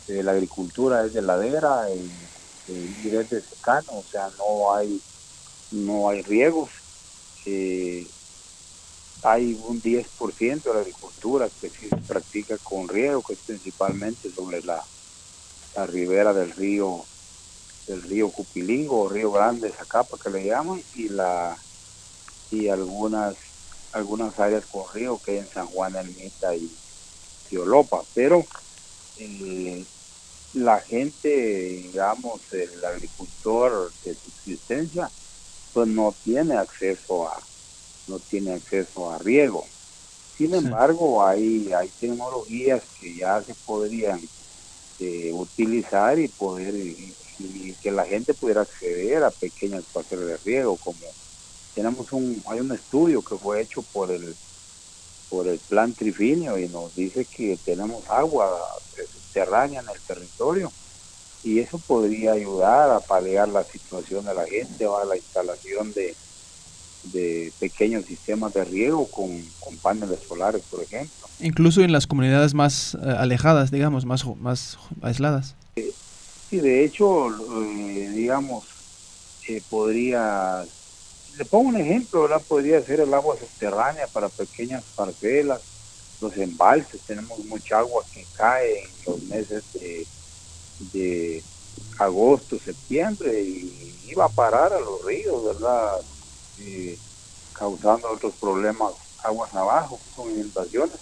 [0.08, 2.12] de la agricultura es de ladera y,
[2.67, 5.01] es de secano, o sea, no hay,
[5.71, 6.69] no hay riegos.
[7.45, 8.08] Eh,
[9.23, 14.62] hay un 10% de la agricultura que se practica con riego, que es principalmente sobre
[14.63, 14.84] la,
[15.75, 17.06] la ribera del río
[17.88, 21.58] el río Cupilingo Río Grande, Zacapa que le llaman, y la
[22.52, 23.36] y algunas
[23.94, 26.72] algunas áreas con río que hay en San Juan Ermita y
[27.50, 28.46] Tiolopa, pero
[29.18, 29.84] eh,
[30.54, 35.10] la gente, digamos, el agricultor de subsistencia,
[35.74, 37.38] pues no tiene acceso a
[38.08, 39.66] no tiene acceso a riego.
[40.38, 44.20] Sin embargo, hay, hay tecnologías que ya se podrían
[45.00, 47.14] eh, utilizar y poder y,
[47.82, 51.00] que la gente pudiera acceder a pequeñas parcelas de riego, como
[51.73, 54.36] tenemos un, hay un estudio que fue hecho por el
[55.29, 58.49] por el plan Trifinio y nos dice que tenemos agua
[58.95, 60.69] subterránea en el territorio
[61.43, 65.93] y eso podría ayudar a paliar la situación de la gente o a la instalación
[65.93, 66.13] de,
[67.05, 69.31] de pequeños sistemas de riego con,
[69.81, 71.27] paneles solares, por ejemplo.
[71.39, 75.55] Incluso en las comunidades más eh, alejadas, digamos, más, más aisladas.
[75.75, 78.65] Sí, de hecho, eh, digamos,
[79.47, 80.63] eh, podría,
[81.38, 82.41] le pongo un ejemplo, ¿verdad?
[82.48, 85.62] Podría ser el agua subterránea para pequeñas parcelas,
[86.20, 90.06] los embalses, tenemos mucha agua que cae en los meses de,
[90.94, 91.44] de
[91.98, 96.00] agosto, septiembre y iba a parar a los ríos, ¿verdad?
[97.54, 100.98] causando otros problemas aguas abajo, con inundaciones,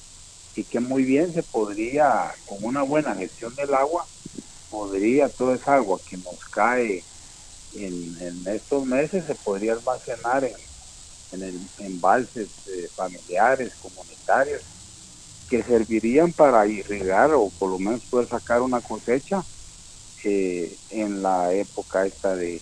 [0.56, 4.06] y que muy bien se podría, con una buena gestión del agua,
[4.70, 7.04] podría toda esa agua que nos cae
[7.76, 14.62] en, estos meses se podría almacenar en, en embalses eh, familiares, comunitarios,
[15.50, 19.44] que servirían para irrigar o por lo menos poder sacar una cosecha
[20.24, 22.62] eh, en la época esta de,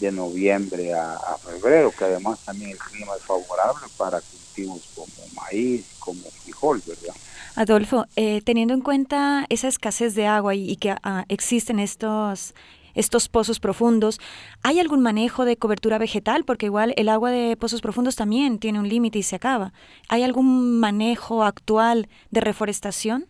[0.00, 5.86] de noviembre a, febrero, que además también el clima es favorable para cultivos como maíz,
[5.98, 7.14] como frijol, ¿verdad?
[7.56, 12.54] Adolfo, eh, teniendo en cuenta esa escasez de agua y, que ah, existen estos
[12.98, 14.20] estos pozos profundos,
[14.62, 16.44] ¿hay algún manejo de cobertura vegetal?
[16.44, 19.72] Porque igual el agua de pozos profundos también tiene un límite y se acaba.
[20.08, 23.26] ¿Hay algún manejo actual de reforestación?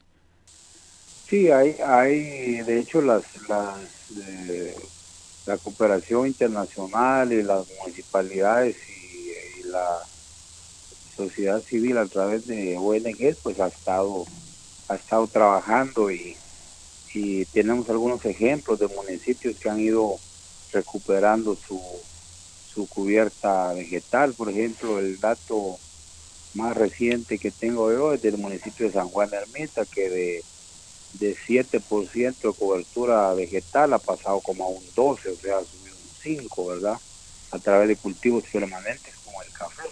[1.28, 3.76] Sí, hay, hay de hecho las, las
[4.16, 4.74] eh,
[5.44, 8.98] la cooperación internacional y las municipalidades y,
[9.68, 9.98] la
[11.14, 14.24] sociedad civil a través de ONG pues ha estado
[14.88, 16.35] ha estado trabajando y,
[17.14, 20.16] y tenemos algunos ejemplos de municipios que han ido
[20.72, 21.80] recuperando su,
[22.72, 25.78] su cubierta vegetal por ejemplo el dato
[26.54, 30.44] más reciente que tengo yo es del municipio de San Juan de Ermita que de
[31.14, 35.96] de 7% de cobertura vegetal ha pasado como a un 12, o sea, ha subido
[35.96, 36.98] un 5, ¿verdad?
[37.50, 39.88] A través de cultivos permanentes como el café.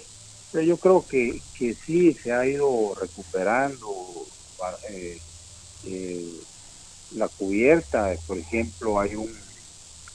[0.53, 4.27] Pero yo creo que, que sí se ha ido recuperando
[4.91, 5.19] eh,
[5.87, 6.33] eh,
[7.13, 9.47] la cubierta, por ejemplo, hay un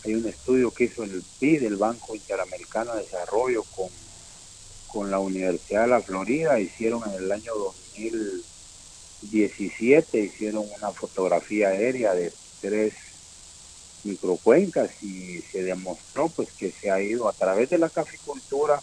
[0.03, 3.87] hay un estudio que hizo el PID, el Banco Interamericano de Desarrollo, con,
[4.87, 8.43] con la Universidad de la Florida, hicieron en el año 2000
[9.21, 12.93] 17 hicieron una fotografía aérea de tres
[14.03, 18.81] microcuencas y se demostró pues que se ha ido a través de la caficultura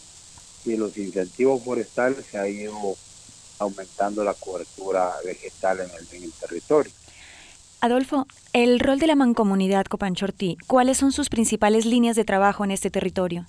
[0.65, 2.73] y los incentivos forestales se ha ido
[3.59, 6.91] aumentando la cobertura vegetal en el, en el territorio.
[7.81, 12.71] Adolfo, el rol de la mancomunidad Copanchortí, ¿cuáles son sus principales líneas de trabajo en
[12.71, 13.45] este territorio?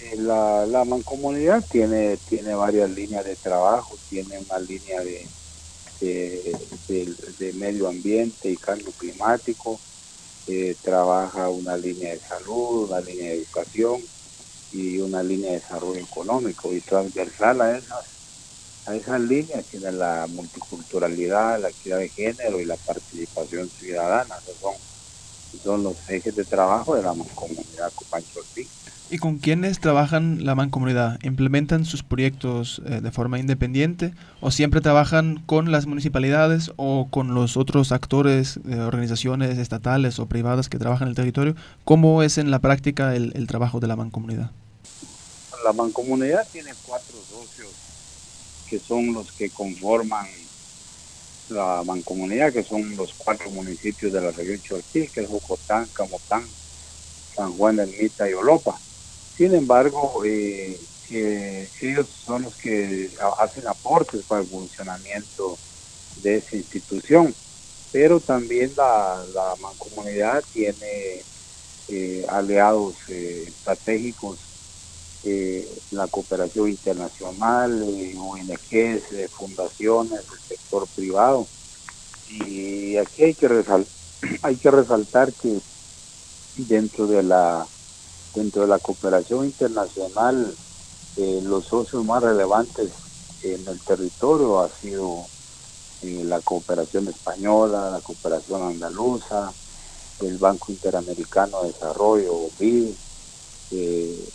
[0.00, 5.26] Eh, la, la mancomunidad tiene, tiene varias líneas de trabajo, tiene una línea de,
[6.00, 9.80] de, medio ambiente y cambio climático,
[10.46, 14.02] eh, trabaja una línea de salud, una línea de educación
[14.72, 18.04] y una línea de desarrollo económico y transversal a esas,
[18.88, 24.34] a esas líneas tiene la multiculturalidad, la equidad de género y la participación ciudadana.
[24.42, 24.74] Esos son,
[25.62, 28.40] son los ejes de trabajo de la comunidad Copancho
[29.10, 31.18] ¿Y con quiénes trabajan la mancomunidad?
[31.22, 37.34] ¿Implementan sus proyectos eh, de forma independiente o siempre trabajan con las municipalidades o con
[37.34, 41.56] los otros actores, de organizaciones estatales o privadas que trabajan en el territorio?
[41.84, 44.50] ¿Cómo es en la práctica el, trabajo de la mancomunidad?
[45.64, 47.77] La mancomunidad tiene cuatro socios
[48.68, 50.26] que son los que conforman
[51.48, 56.46] la mancomunidad, que son los cuatro municipios de la región Chortí, que es Jocotán, Camotán,
[57.34, 58.78] San Juan de Ermita y Olopa.
[59.36, 60.78] Sin embargo, eh,
[61.10, 65.56] ellos son los que hacen aportes para el funcionamiento
[66.22, 67.34] de esa institución,
[67.92, 69.24] pero también la,
[69.60, 71.22] mancomunidad tiene
[71.88, 72.96] eh, aliados
[75.24, 77.82] eh, la cooperación internacional,
[78.16, 81.46] ONGs, fundaciones, el sector privado.
[82.30, 83.48] Y aquí hay que,
[84.42, 85.58] hay que resaltar que
[86.56, 87.66] dentro de la
[88.34, 90.54] dentro de la cooperación internacional
[91.16, 92.90] eh, los socios más relevantes
[93.42, 95.26] en el territorio ha sido
[96.02, 99.52] eh, la cooperación española, la cooperación andaluza,
[100.20, 102.92] el Banco Interamericano de Desarrollo, BID,
[103.72, 104.28] eh,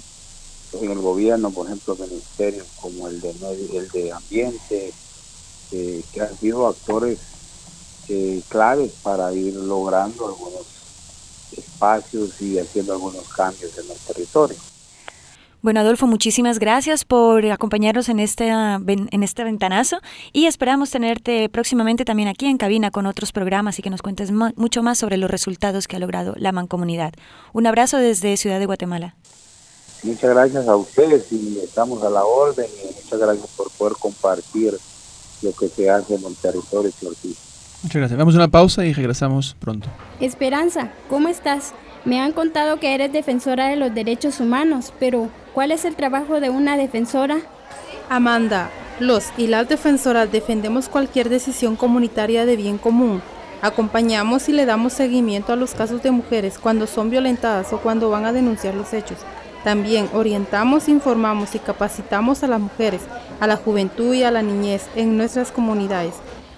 [0.81, 3.29] en el gobierno, por ejemplo, ministerios como el de,
[3.73, 4.93] el de Ambiente,
[5.69, 7.19] que han sido actores
[8.49, 10.65] claves para ir logrando algunos
[11.57, 14.57] espacios y haciendo algunos cambios en el territorio.
[15.61, 20.01] Bueno, Adolfo, muchísimas gracias por acompañarnos en este, en este ventanazo
[20.33, 24.33] y esperamos tenerte próximamente también aquí en cabina con otros programas y que nos cuentes
[24.33, 27.13] mucho más sobre los resultados que ha logrado la Mancomunidad.
[27.53, 29.15] Un abrazo desde Ciudad de Guatemala.
[30.03, 34.77] Muchas gracias a ustedes y estamos a la orden y muchas gracias por poder compartir
[35.41, 36.91] lo que se hace en el territorio
[37.83, 38.17] Muchas gracias.
[38.17, 39.87] Vamos a una pausa y regresamos pronto.
[40.19, 41.73] Esperanza, ¿cómo estás?
[42.05, 46.41] Me han contado que eres defensora de los derechos humanos, pero ¿cuál es el trabajo
[46.41, 47.39] de una defensora?
[48.09, 53.21] Amanda, los y las defensoras defendemos cualquier decisión comunitaria de bien común.
[53.61, 58.09] Acompañamos y le damos seguimiento a los casos de mujeres cuando son violentadas o cuando
[58.09, 59.19] van a denunciar los hechos.
[59.63, 63.01] También orientamos, informamos y capacitamos a las mujeres,
[63.39, 66.15] a la juventud y a la niñez en nuestras comunidades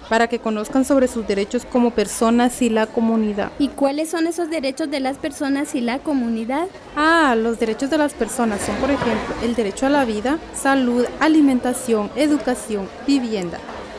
[0.08, 3.50] para que conozcan sobre sus derechos como personas y la comunidad.
[3.58, 6.66] ¿Y cuáles son esos derechos de las personas y la comunidad?
[6.96, 11.04] Ah, los derechos de las personas son, por ejemplo, el derecho a la vida, salud,
[11.20, 13.58] alimentación, educación, vivienda,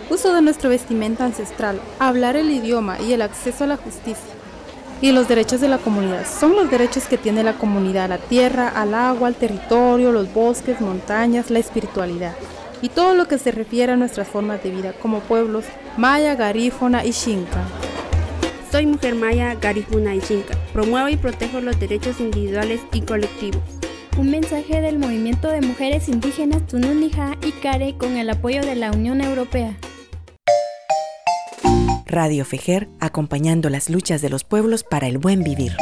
[0.10, 4.37] uso de nuestra vestimenta ancestral, hablar el idioma y el acceso a la justicia.
[5.02, 8.18] Y los derechos de la comunidad son los derechos que tiene la comunidad a la
[8.18, 12.34] tierra, al agua, al territorio, los bosques, montañas, la espiritualidad
[12.82, 15.66] y todo lo que se refiere a nuestras formas de vida como pueblos
[15.98, 17.64] maya, garífona y xinca.
[18.72, 20.56] Soy mujer maya, garífuna y xinca.
[20.74, 23.62] Promuevo y protejo los derechos individuales y colectivos.
[24.18, 28.92] Un mensaje del movimiento de mujeres indígenas Tununija y Care con el apoyo de la
[28.92, 29.76] Unión Europea.
[32.08, 35.74] Radio Fejer acompañando las luchas de los pueblos para el buen vivir.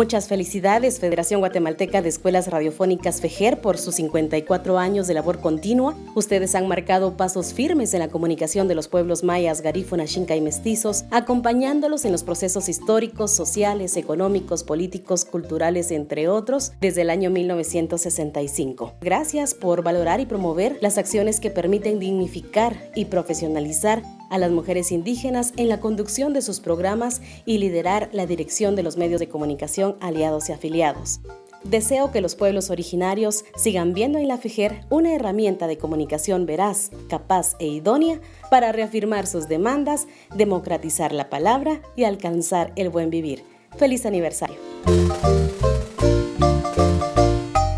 [0.00, 5.94] Muchas felicidades, Federación Guatemalteca de Escuelas Radiofónicas FEJER, por sus 54 años de labor continua.
[6.14, 10.40] Ustedes han marcado pasos firmes en la comunicación de los pueblos mayas, garífuna, xinca y
[10.40, 17.28] mestizos, acompañándolos en los procesos históricos, sociales, económicos, políticos, culturales, entre otros, desde el año
[17.28, 18.94] 1965.
[19.02, 24.90] Gracias por valorar y promover las acciones que permiten dignificar y profesionalizar a las mujeres
[24.92, 29.28] indígenas en la conducción de sus programas y liderar la dirección de los medios de
[29.28, 31.20] comunicación aliados y afiliados.
[31.64, 36.90] Deseo que los pueblos originarios sigan viendo en la FIGER una herramienta de comunicación veraz,
[37.08, 38.18] capaz e idónea
[38.50, 43.44] para reafirmar sus demandas, democratizar la palabra y alcanzar el buen vivir.
[43.76, 44.56] Feliz aniversario.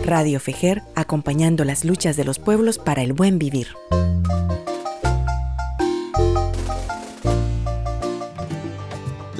[0.04, 3.68] Radio FEJER acompañando las luchas de los pueblos para el buen vivir.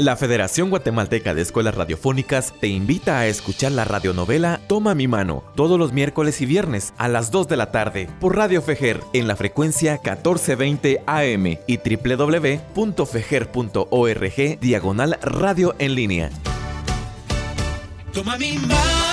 [0.03, 5.44] La Federación Guatemalteca de Escuelas Radiofónicas te invita a escuchar la radionovela Toma mi mano
[5.55, 9.28] todos los miércoles y viernes a las 2 de la tarde por Radio Fejer en
[9.28, 16.30] la frecuencia 1420 AM y www.fejer.org diagonal radio en línea.
[18.12, 19.11] Toma mi mano.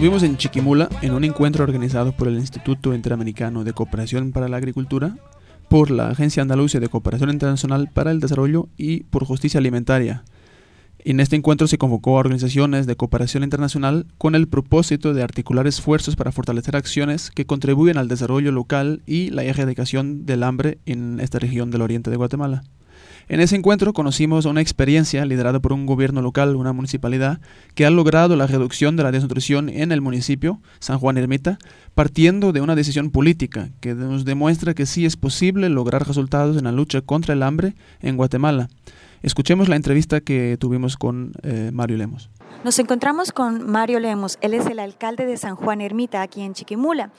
[0.00, 4.56] Estuvimos en Chiquimula en un encuentro organizado por el Instituto Interamericano de Cooperación para la
[4.56, 5.18] Agricultura,
[5.68, 10.24] por la Agencia Andalucía de Cooperación Internacional para el Desarrollo y por Justicia Alimentaria.
[11.00, 15.66] En este encuentro se convocó a organizaciones de cooperación internacional con el propósito de articular
[15.66, 21.20] esfuerzos para fortalecer acciones que contribuyen al desarrollo local y la erradicación del hambre en
[21.20, 22.62] esta región del oriente de Guatemala.
[23.30, 27.40] En ese encuentro conocimos una experiencia liderada por un gobierno local, una municipalidad,
[27.76, 31.56] que ha logrado la reducción de la desnutrición en el municipio, San Juan Ermita,
[31.94, 36.64] partiendo de una decisión política que nos demuestra que sí es posible lograr resultados en
[36.64, 38.68] la lucha contra el hambre en Guatemala.
[39.22, 42.30] Escuchemos la entrevista que tuvimos con eh, Mario Lemos.
[42.64, 46.54] Nos encontramos con Mario Lemos, él es el alcalde de San Juan Ermita, aquí en
[46.54, 47.12] Chiquimula.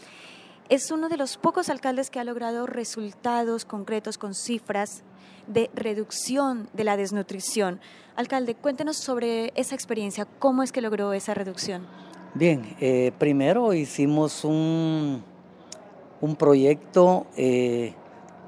[0.67, 5.05] Es uno de los pocos alcaldes que ha logrado resultados concretos con cifras
[5.51, 7.79] de reducción de la desnutrición.
[8.15, 11.85] Alcalde, cuéntenos sobre esa experiencia, cómo es que logró esa reducción.
[12.33, 15.23] Bien, eh, primero hicimos un,
[16.21, 17.93] un proyecto eh,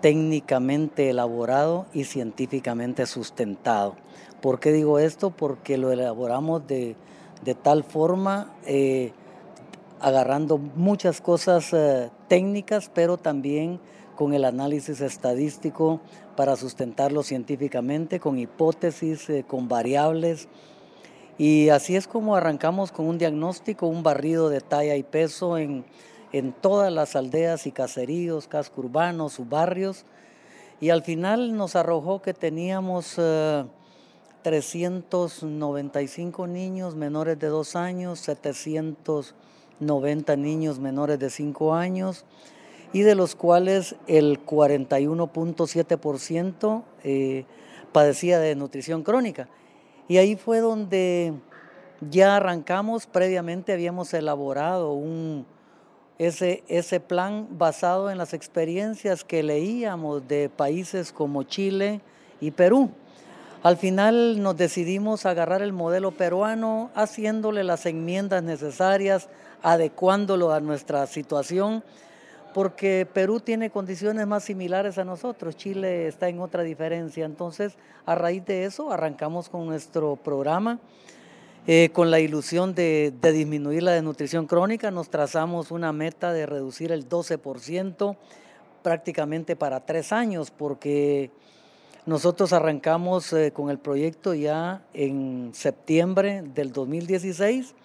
[0.01, 3.95] técnicamente elaborado y científicamente sustentado.
[4.41, 5.32] ¿Por qué digo esto?
[5.32, 6.95] Porque lo elaboramos de,
[7.62, 9.12] tal forma, eh,
[9.99, 11.74] agarrando muchas cosas
[12.28, 13.80] técnicas, pero también
[14.16, 15.99] con el análisis estadístico
[16.36, 20.47] para sustentarlo científicamente, con hipótesis, eh, con variables.
[21.38, 25.86] Y así es como arrancamos con un diagnóstico, un barrido de talla y peso en,
[26.61, 30.05] todas las aldeas y caseríos, casco urbanos, barrios.
[30.79, 33.19] Y al final nos arrojó que teníamos
[34.41, 42.25] 395 eh, niños menores de 2 años, 790 niños menores de 5 años,
[42.94, 47.44] y de los cuales el 41.7% eh,
[47.91, 49.50] padecía de nutrición crónica.
[50.08, 51.34] Y ahí fue donde
[52.10, 55.48] ya arrancamos, previamente habíamos elaborado un,
[56.20, 62.02] ese, ese plan basado en las experiencias que leíamos de países como Chile
[62.39, 62.91] y Perú.
[63.64, 69.30] Al final nos decidimos agarrar el modelo peruano, haciéndole las enmiendas necesarias,
[69.62, 71.82] adecuándolo a nuestra situación
[72.54, 77.26] porque Perú tiene condiciones más similares a nosotros, Chile está en otra diferencia.
[77.26, 77.74] Entonces,
[78.06, 80.80] a raíz de eso, arrancamos con nuestro programa.
[81.66, 86.91] Eh, con la ilusión de, disminuir la desnutrición crónica, nos trazamos una meta de reducir
[86.91, 88.18] el 12%
[88.82, 91.32] prácticamente para tres años, porque
[92.06, 97.76] nosotros arrancamos eh, con el proyecto ya en septiembre del 2016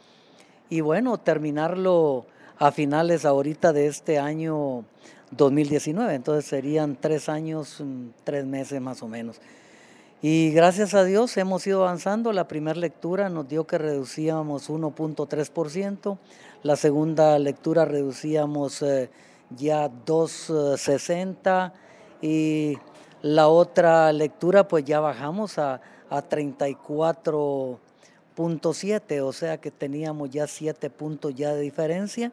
[0.71, 2.27] y bueno, terminarlo
[2.59, 4.85] a finales ahorita de este año
[5.31, 6.15] 2019.
[6.15, 9.41] Entonces serían tres años, mm, tres meses más o menos.
[10.21, 12.33] Y gracias a Dios hemos ido avanzando.
[12.33, 16.19] La primera lectura nos dio que reducíamos 1.3%.
[16.65, 19.11] La segunda lectura reducíamos eh,
[19.57, 21.73] ya 2.60
[22.21, 22.79] y
[23.23, 25.81] la otra lectura pues ya bajamos a,
[26.11, 27.79] a 34
[28.72, 32.32] 7, o sea que teníamos ya 7 puntos ya de diferencia.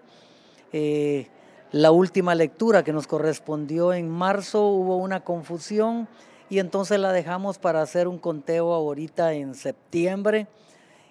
[0.71, 1.27] Eh,
[1.71, 6.07] la última lectura que nos correspondió en marzo hubo una confusión
[6.49, 10.47] y entonces la dejamos para hacer un conteo ahorita en septiembre.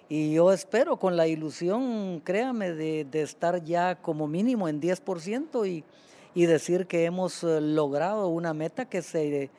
[0.07, 5.83] Y yo espero con la ilusión, créame, de, estar ya como mínimo en 10% y,
[6.33, 9.49] y decir que hemos eh, logrado una meta que se,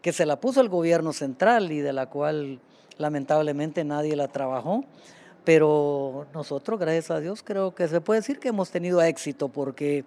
[0.00, 2.60] que se la puso el gobierno central y de la cual
[2.98, 4.84] lamentablemente nadie la trabajó,
[5.44, 10.04] pero nosotros, gracias a Dios, creo que se puede decir que hemos tenido éxito porque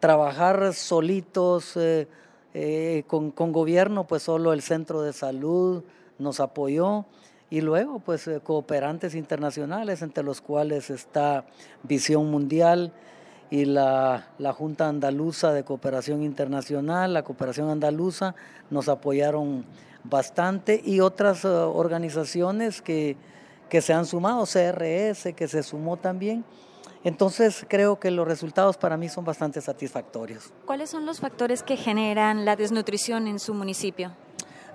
[0.00, 2.08] trabajar solitos eh,
[2.54, 5.84] eh, con, gobierno, pues solo el centro de salud
[6.18, 7.04] nos apoyó
[7.50, 11.44] y luego pues eh, cooperantes internacionales entre los cuales está
[11.82, 12.92] Visión Mundial
[13.50, 18.34] y la, la, Junta Andaluza de Cooperación Internacional, la Cooperación Andaluza,
[18.70, 19.64] nos apoyaron
[20.04, 23.16] bastante y otras eh, organizaciones que,
[23.68, 26.44] que se han sumado, CRS que se sumó también.
[27.02, 30.52] Entonces creo que los resultados para mí son bastante satisfactorios.
[30.66, 34.12] ¿Cuáles son los factores que generan la desnutrición en su municipio?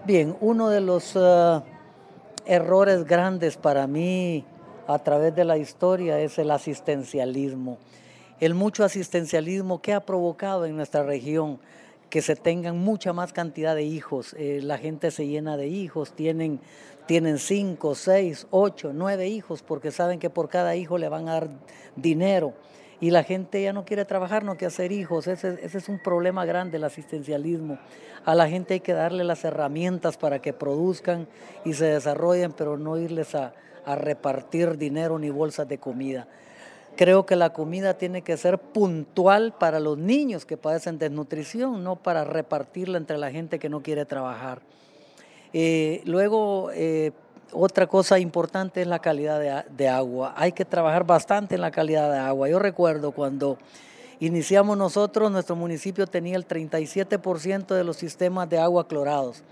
[0.06, 1.62] Bien, uno de los eh,
[2.46, 4.44] errores grandes para mí
[4.88, 7.78] a través de la historia es el asistencialismo.
[8.40, 11.60] El mucho asistencialismo que ha provocado en nuestra región
[12.10, 14.36] que se tengan mucha más cantidad de hijos.
[14.38, 16.60] Eh, la gente se llena de hijos, tienen,
[17.08, 21.34] tienen cinco, seis, ocho, nueve hijos porque saben que por cada hijo le van a
[21.34, 21.50] dar
[21.96, 22.54] dinero.
[23.02, 25.28] Y la gente ya no quiere trabajar, no quiere hacer hijos.
[25.28, 27.78] Ese, es un problema grande, el asistencialismo.
[28.26, 31.28] A la gente hay que darle las herramientas para que produzcan
[31.64, 33.54] y se desarrollen, pero no irles a
[33.96, 36.28] repartir dinero ni bolsas de comida.
[36.96, 41.98] Creo que la comida tiene que ser puntual para los niños que padecen desnutrición, no
[41.98, 44.62] para repartirla entre la gente que no quiere trabajar.
[45.52, 47.12] Eh, luego, eh,
[47.52, 50.34] otra cosa importante es la calidad de, de, agua.
[50.38, 52.50] Hay que trabajar bastante en la calidad de agua.
[52.50, 53.58] Yo recuerdo cuando
[54.20, 59.44] iniciamos nosotros, nuestro municipio tenía el 37% de los sistemas de agua clorados.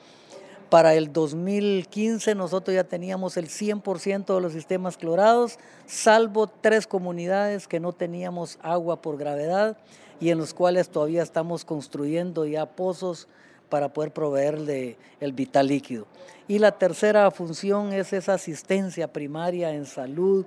[0.70, 7.68] Para el 2015 nosotros ya teníamos el 100% de los sistemas clorados, salvo tres comunidades
[7.68, 9.78] que no teníamos agua por gravedad
[10.20, 13.28] y en los cuales todavía estamos construyendo ya pozos
[13.70, 16.08] para poder proveerle el vital líquido.
[16.48, 20.46] Y la tercera función es esa asistencia primaria en salud,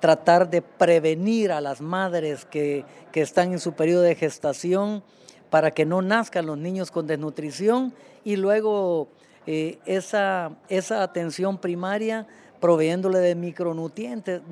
[0.00, 5.02] tratar de prevenir a las madres que, que están en su periodo de gestación
[5.50, 7.94] para que no nazcan los niños con desnutrición
[8.24, 9.08] y luego
[9.46, 12.26] eh, esa, esa atención primaria
[12.60, 14.42] proveyéndole de micronutrientes,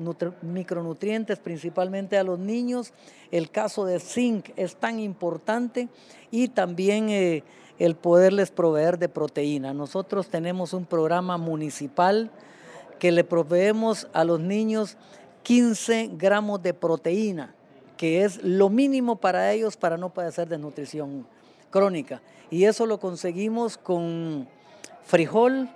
[0.41, 2.93] micronutrientes principalmente a los niños.
[3.31, 5.89] El caso de zinc es tan importante
[6.31, 7.43] y también eh,
[7.79, 9.73] el poderles proveer de proteína.
[9.73, 12.31] Nosotros tenemos un programa municipal
[12.99, 14.97] que le proveemos a los niños
[15.43, 17.53] 15 gramos de proteína,
[17.97, 21.27] que es lo mínimo para ellos para no padecer de nutrición
[21.69, 22.21] crónica.
[22.49, 24.47] Y eso lo conseguimos con
[25.05, 25.69] frijol,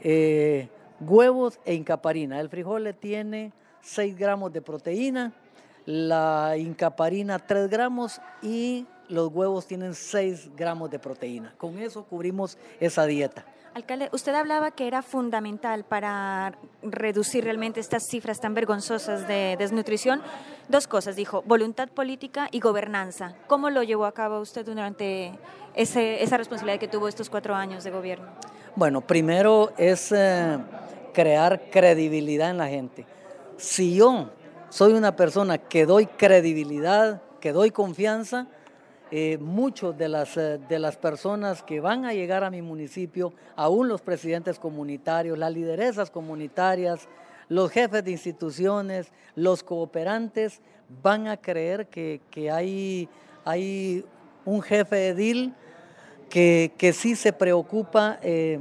[0.00, 0.68] eh,
[1.00, 2.40] huevos e incaparina.
[2.40, 5.32] El frijol le tiene 6 gramos de proteína,
[5.86, 11.54] la incaparina 3 gramos y los huevos tienen 6 gramos de proteína.
[11.56, 13.44] Con eso cubrimos esa dieta.
[13.72, 20.22] Alcalde, usted hablaba que era fundamental para reducir realmente estas cifras tan vergonzosas de desnutrición.
[20.68, 23.36] Dos cosas, dijo, voluntad política y gobernanza.
[23.46, 25.38] ¿Cómo lo llevó a cabo usted durante
[25.74, 28.26] esa responsabilidad que tuvo estos cuatro años de gobierno?
[28.76, 30.58] Bueno, primero es eh,
[31.12, 33.06] crear credibilidad en la gente.
[33.56, 34.30] Si yo
[34.68, 38.46] soy una persona que doy credibilidad, que doy confianza,
[39.12, 43.32] eh, muchos de las, eh, de las personas que van a llegar a mi municipio,
[43.56, 47.08] aún los presidentes comunitarios, las lideresas comunitarias,
[47.48, 50.60] los jefes de instituciones, los cooperantes,
[51.02, 52.20] van a creer que,
[52.52, 53.08] hay,
[53.44, 54.04] hay
[54.50, 55.54] un jefe edil
[56.28, 58.58] que, que sí se preocupa eh,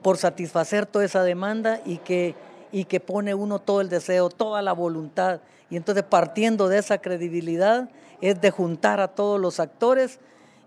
[0.00, 2.34] por satisfacer toda esa demanda y que,
[2.70, 5.40] y que pone uno todo el deseo, toda la voluntad.
[5.70, 7.88] Y entonces partiendo de esa credibilidad,
[8.20, 10.20] es de juntar a todos los actores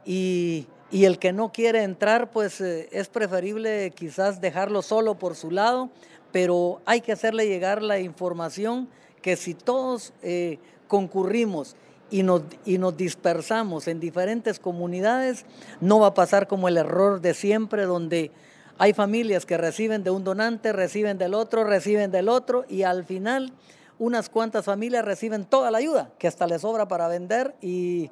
[0.05, 5.51] y, el que no quiere entrar, pues eh, es preferible quizás dejarlo solo por su
[5.51, 5.89] lado,
[6.32, 8.89] pero hay que hacerle llegar la información
[9.22, 11.76] que si todos eh, concurrimos
[12.10, 15.45] y nos, y nos dispersamos en diferentes comunidades,
[15.82, 18.32] no va a pasar como el error de siempre, donde
[18.78, 23.05] hay familias que reciben de un donante, reciben del otro, reciben del otro, y al
[23.05, 23.53] final
[23.99, 28.12] unas cuantas familias reciben toda la ayuda, que hasta les sobra para vender y,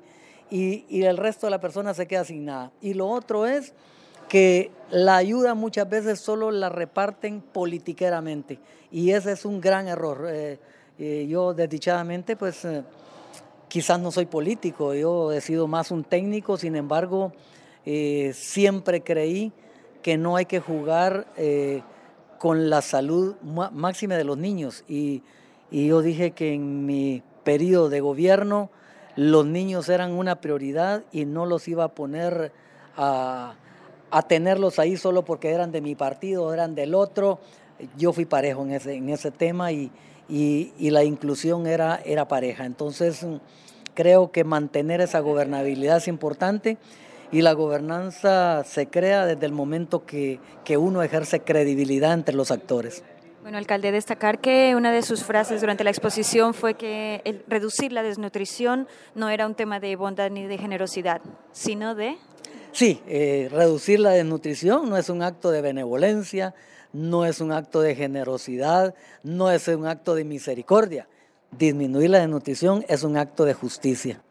[0.51, 2.71] el resto de la persona se queda sin nada.
[2.81, 3.73] Y lo otro es
[4.29, 8.59] que la ayuda muchas veces solo la reparten politiqueramente
[8.91, 10.27] y ese es un gran error.
[10.29, 10.59] Eh,
[10.97, 12.83] eh, yo desdichadamente pues eh,
[13.67, 17.33] quizás no soy político, yo he sido más un técnico, sin embargo
[18.33, 19.51] siempre creí
[20.01, 21.27] que no hay que jugar
[22.39, 25.21] con la salud máxima de los niños y
[25.69, 28.71] yo dije que en mi periodo de gobierno
[29.15, 32.51] los niños eran una prioridad y no los iba a poner
[32.97, 33.55] a,
[34.27, 37.39] tenerlos ahí solo porque eran de mi partido, eran del otro.
[37.97, 39.91] Yo fui parejo en ese, en ese tema y,
[40.27, 42.65] la inclusión era, era pareja.
[42.65, 43.25] Entonces
[43.93, 46.77] creo que mantener esa gobernabilidad es importante
[47.31, 52.51] y la gobernanza se crea desde el momento que, que uno ejerce credibilidad entre los
[52.51, 53.03] actores.
[53.45, 57.91] Bueno, alcalde, destacar que una de sus frases durante la exposición fue que el reducir
[57.91, 61.21] la desnutrición no era un tema de bondad ni de generosidad,
[61.51, 62.17] sino de...
[62.71, 66.55] Sí, eh, reducir la desnutrición no es un acto de benevolencia,
[66.95, 71.09] no es un acto de generosidad, no es un acto de misericordia.
[71.51, 74.23] Disminuir la desnutrición es un acto de justicia.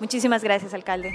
[0.00, 1.12] Muchísimas gracias, alcalde.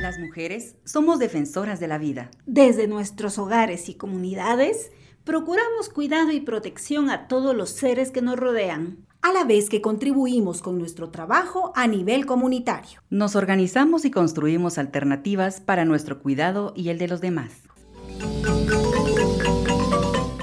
[0.00, 2.30] Las mujeres somos defensoras de la vida.
[2.46, 4.90] Desde nuestros hogares y comunidades,
[5.22, 9.80] procuramos cuidado y protección a todos los seres que nos rodean a la vez que
[9.80, 13.00] contribuimos con nuestro trabajo a nivel comunitario.
[13.08, 17.62] Nos organizamos y construimos alternativas para nuestro cuidado y el de los demás.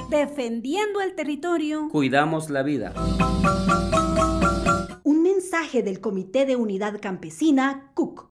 [0.09, 1.89] Defendiendo el territorio.
[1.89, 2.93] Cuidamos la vida.
[5.03, 8.27] Un mensaje del Comité de Unidad Campesina, CUC.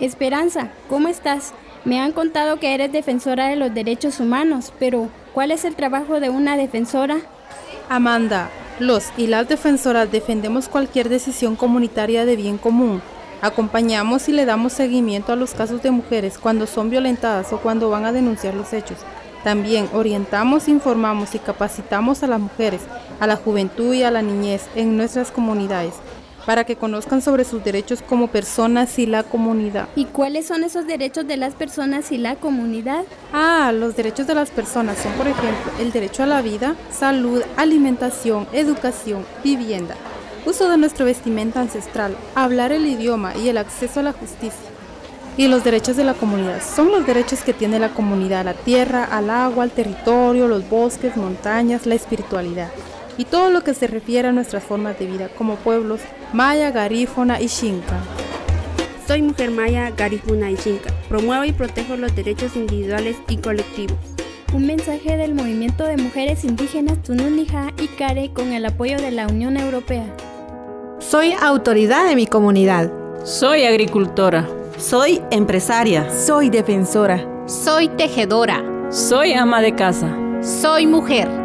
[0.00, 1.52] Esperanza, ¿cómo estás?
[1.84, 6.20] Me han contado que eres defensora de los derechos humanos, pero ¿cuál es el trabajo
[6.20, 7.18] de una defensora?
[7.88, 13.02] Amanda, los y las defensoras defendemos cualquier decisión comunitaria de bien común.
[13.40, 17.90] Acompañamos y le damos seguimiento a los casos de mujeres cuando son violentadas o cuando
[17.90, 18.98] van a denunciar los hechos.
[19.42, 22.82] También orientamos, informamos y capacitamos a las mujeres,
[23.18, 25.94] a la juventud y a la niñez en nuestras comunidades
[26.46, 29.88] para que conozcan sobre sus derechos como personas y la comunidad.
[29.96, 33.04] ¿Y cuáles son esos derechos de las personas y la comunidad?
[33.32, 37.42] Ah, los derechos de las personas son, por ejemplo, el derecho a la vida, salud,
[37.56, 39.94] alimentación, educación, vivienda,
[40.44, 44.70] uso de nuestro vestimenta ancestral, hablar el idioma y el acceso a la justicia.
[45.34, 48.54] Y los derechos de la comunidad son los derechos que tiene la comunidad a la
[48.54, 52.68] tierra, al agua, al territorio, los bosques, montañas, la espiritualidad
[53.18, 56.00] y todo lo que se refiere a nuestras formas de vida como pueblos
[56.32, 57.98] maya, garífona y xinca.
[59.06, 60.92] Soy mujer maya, garífuna y xinca.
[61.08, 63.98] Promuevo y protejo los derechos individuales y colectivos.
[64.54, 69.26] Un mensaje del movimiento de mujeres indígenas Tununija y Care con el apoyo de la
[69.26, 70.04] Unión Europea.
[70.98, 72.92] Soy autoridad de mi comunidad.
[73.24, 74.48] Soy agricultora.
[74.78, 76.08] Soy empresaria.
[76.12, 77.26] Soy defensora.
[77.46, 78.62] Soy tejedora.
[78.90, 80.14] Soy ama de casa.
[80.42, 81.41] Soy mujer.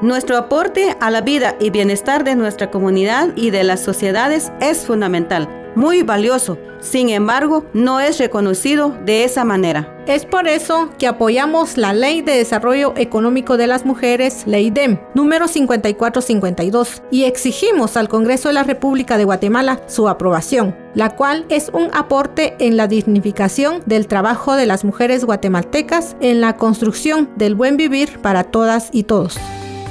[0.00, 4.86] Nuestro aporte a la vida y bienestar de nuestra comunidad y de las sociedades es
[4.86, 6.56] fundamental, muy valioso.
[6.78, 9.96] Sin embargo, no es reconocido de esa manera.
[10.06, 15.00] Es por eso que apoyamos la Ley de Desarrollo Económico de las Mujeres, Ley DEM,
[15.14, 21.44] número 5452, y exigimos al Congreso de la República de Guatemala su aprobación, la cual
[21.48, 27.30] es un aporte en la dignificación del trabajo de las mujeres guatemaltecas en la construcción
[27.34, 29.36] del buen vivir para todas y todos.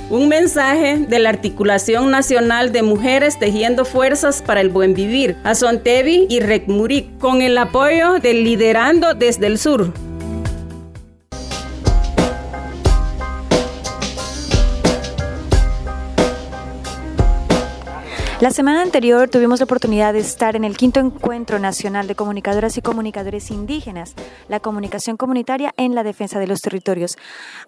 [0.10, 6.28] Un mensaje de la Articulación Nacional de Mujeres Tejiendo Fuerzas para el Buen Vivir, Azontevi
[6.30, 9.92] y Recmuric, con el apoyo del Liderando desde el Sur.
[18.40, 22.78] La semana anterior tuvimos la oportunidad de estar en el quinto encuentro nacional de comunicadoras
[22.78, 24.14] y comunicadores indígenas,
[24.48, 27.18] la comunicación comunitaria en la defensa de los territorios.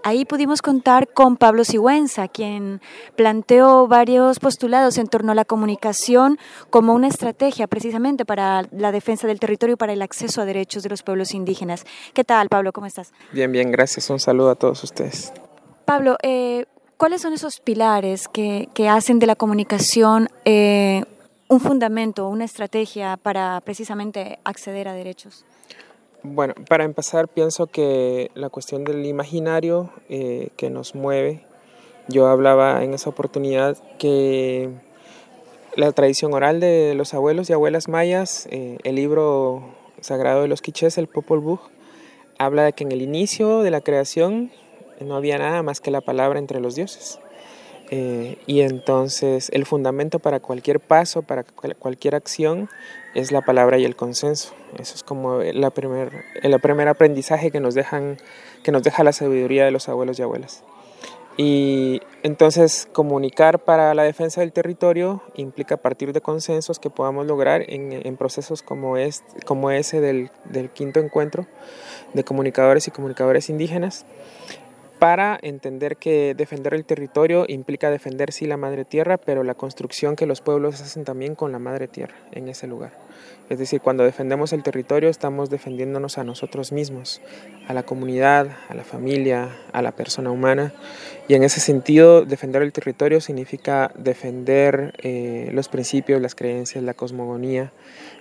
[0.04, 2.82] Ahí pudimos contar con Pablo Sigüenza, quien
[3.16, 6.38] planteó varios postulados en torno a la comunicación
[6.70, 10.84] como una estrategia precisamente para la defensa del territorio y para el acceso a derechos
[10.84, 11.84] de los pueblos indígenas.
[12.14, 12.74] ¿Qué tal, Pablo?
[12.74, 13.12] ¿Cómo estás?
[13.32, 14.08] Bien, bien, gracias.
[14.12, 15.34] Un saludo a todos ustedes.
[15.86, 16.68] Pablo, eh,
[17.00, 21.06] ¿Cuáles son esos pilares que, hacen de la comunicación eh,
[21.48, 25.46] un fundamento, una estrategia para precisamente acceder a derechos?
[26.24, 31.46] Bueno, para empezar pienso que la cuestión del imaginario eh, que nos mueve,
[32.10, 34.70] yo hablaba en esa oportunidad que
[35.78, 39.64] la tradición oral de los abuelos y abuelas mayas, eh, el libro
[40.02, 41.62] sagrado de los quichés, el Popol Vuh,
[42.38, 44.52] habla de que en el inicio de la creación
[45.02, 47.20] no había nada más que la palabra entre los dioses.
[47.92, 52.70] Eh, y entonces el fundamento para cualquier paso, para cualquier acción,
[53.16, 54.54] es la palabra y el consenso.
[54.78, 58.18] Eso es como la primer, el primer aprendizaje que nos, dejan,
[58.64, 60.64] que nos deja la sabiduría de los abuelos y abuelas.
[61.36, 67.64] Y entonces comunicar para la defensa del territorio implica partir de consensos que podamos lograr
[67.68, 71.48] en, procesos como, este, como ese del, del quinto encuentro
[72.14, 74.06] de comunicadores y comunicadores indígenas
[75.00, 80.18] para entender que defender el territorio implica defender sí la madre tierra, pero la construcción
[80.18, 82.92] que los pueblos hacen también con la madre tierra en ese lugar.
[83.50, 87.20] Es decir, cuando defendemos el territorio estamos defendiéndonos a nosotros mismos,
[87.68, 90.72] a la comunidad, a la familia, a la persona humana.
[91.28, 96.94] Y en ese sentido, defender el territorio significa defender eh, los principios, las creencias, la
[96.94, 97.72] cosmogonía,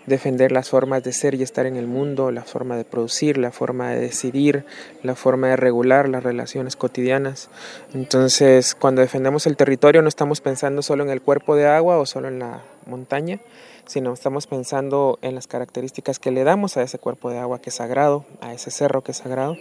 [0.08, 3.52] defender las formas de ser y estar en el mundo, la forma de producir, la
[3.52, 4.64] forma de decidir,
[5.02, 7.50] la forma de regular las relaciones cotidianas.
[7.94, 12.06] Entonces, cuando defendemos el territorio no estamos pensando solo en el cuerpo de agua o
[12.06, 13.40] solo en la montaña,
[13.86, 17.70] sino estamos pensando en las características que le damos a ese cuerpo de agua que
[17.70, 19.56] es sagrado, a ese cerro que es sagrado,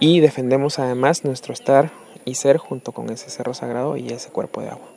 [0.00, 1.90] y defendemos además nuestro estar
[2.24, 4.95] y ser junto con ese cerro sagrado y ese cuerpo de agua.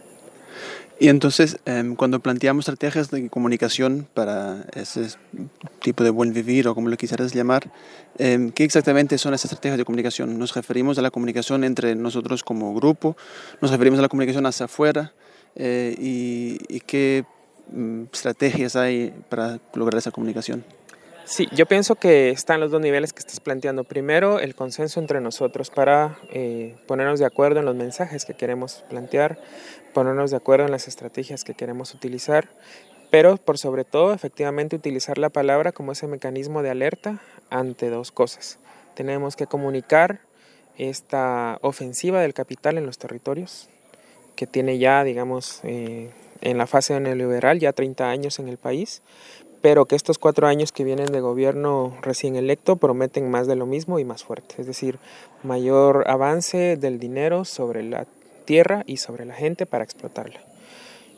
[1.01, 5.07] Y entonces, em, cuando planteamos estrategias de comunicación para ese
[5.81, 7.71] tipo de buen vivir o como lo quisieras llamar,
[8.17, 10.37] em, ¿qué exactamente son esas estrategias de comunicación?
[10.37, 13.15] ¿Nos referimos a la comunicación entre nosotros como grupo?
[13.61, 15.13] ¿Nos referimos a la comunicación hacia afuera?
[15.55, 17.23] Eh, y, ¿Y qué
[17.71, 20.65] mm, estrategias hay para lograr esa comunicación?
[21.29, 23.83] Sí, yo pienso que están los dos niveles que estás planteando.
[23.83, 28.83] Primero, el consenso entre nosotros para eh, ponernos de acuerdo en los mensajes que queremos
[28.89, 29.37] plantear,
[29.93, 32.49] ponernos de acuerdo en las estrategias que queremos utilizar,
[33.11, 37.21] pero por sobre todo, efectivamente, utilizar la palabra como ese mecanismo de alerta
[37.51, 38.57] ante dos cosas.
[38.95, 40.21] Tenemos que comunicar
[40.79, 43.69] esta ofensiva del capital en los territorios,
[44.35, 46.09] que tiene ya, digamos, eh,
[46.41, 49.03] en la fase neoliberal, ya 30 años en el país,
[49.61, 53.65] pero que estos cuatro años que vienen de gobierno recién electo prometen más de lo
[53.65, 54.99] mismo y más fuerte, es decir,
[55.43, 58.05] mayor avance del dinero sobre la
[58.45, 60.39] tierra y sobre la gente para explotarla.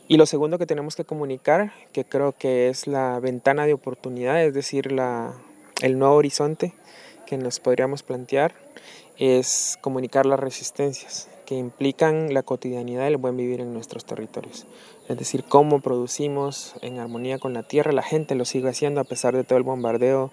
[0.08, 4.44] Y lo segundo que tenemos que comunicar, que creo que es la ventana de oportunidad,
[4.44, 5.34] es decir, la,
[5.82, 6.74] el nuevo horizonte
[7.26, 8.54] que nos podríamos plantear,
[9.18, 14.66] es comunicar las resistencias que implican la cotidianidad del buen vivir en nuestros territorios.
[15.10, 17.91] Es decir, cómo producimos en armonía con la tierra.
[17.91, 20.32] La gente lo sigue haciendo a pesar de todo el bombardeo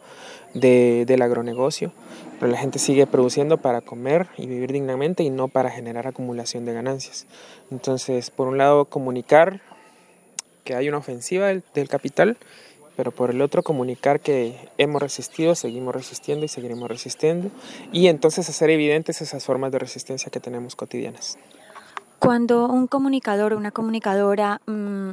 [0.55, 1.91] de, del agronegocio,
[2.39, 6.65] pero la gente sigue produciendo para comer y vivir dignamente y no para generar acumulación
[6.65, 7.27] de ganancias.
[7.73, 9.61] Entonces, por un lado, comunicar
[10.63, 12.37] que hay una ofensiva del, del capital
[12.99, 17.49] pero por el otro comunicar que hemos resistido, seguimos resistiendo y seguiremos resistiendo,
[17.93, 21.39] y entonces hacer evidentes esas formas de resistencia que tenemos cotidianas.
[22.19, 25.11] Cuando un comunicador o una comunicadora mmm,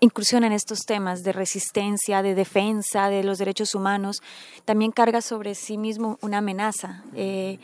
[0.00, 4.22] incursiona en estos temas de resistencia, de defensa de los derechos humanos,
[4.64, 7.04] también carga sobre sí mismo una amenaza.
[7.14, 7.58] Eh,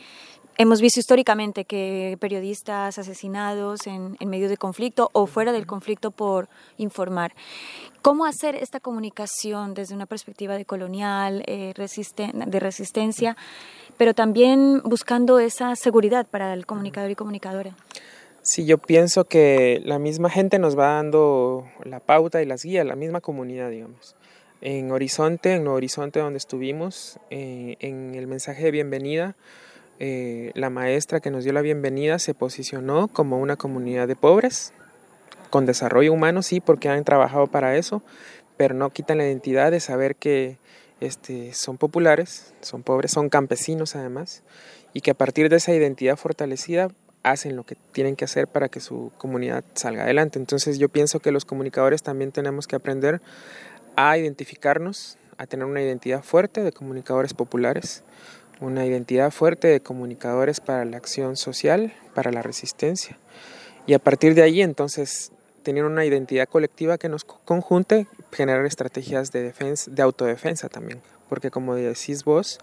[0.57, 6.11] Hemos visto históricamente que periodistas asesinados en, en, medio de conflicto o fuera del conflicto
[6.11, 6.47] por
[6.77, 7.33] informar.
[8.01, 13.35] ¿Cómo hacer esta comunicación desde una perspectiva de colonial, eh, resisten de resistencia,
[13.97, 17.75] pero también buscando esa seguridad para el comunicador y comunicadora?
[18.41, 22.85] Sí, yo pienso que la misma gente nos va dando la pauta y las guías,
[22.85, 24.15] la misma comunidad, digamos.
[24.61, 29.35] En Horizonte, en Nuevo Horizonte donde estuvimos, eh, en el mensaje de bienvenida,
[29.99, 34.73] eh, la maestra que nos dio la bienvenida se posicionó como una comunidad de pobres,
[35.49, 38.01] con desarrollo humano, sí, porque han trabajado para eso,
[38.57, 40.57] pero no quitan la identidad de saber que
[40.99, 44.43] este, son populares, son pobres, son campesinos además,
[44.93, 46.89] y que a partir de esa identidad fortalecida
[47.23, 50.39] hacen lo que tienen que hacer para que su comunidad salga adelante.
[50.39, 53.21] Entonces yo pienso que los comunicadores también tenemos que aprender
[53.95, 58.03] a identificarnos, a tener una identidad fuerte de comunicadores populares,
[58.61, 63.17] una identidad fuerte de comunicadores para la acción social, para la resistencia.
[63.87, 65.31] Y a partir de ahí entonces
[65.63, 71.49] tener una identidad colectiva que nos conjunte, generar estrategias de defensa, de autodefensa también, porque
[71.49, 72.59] como decís vos,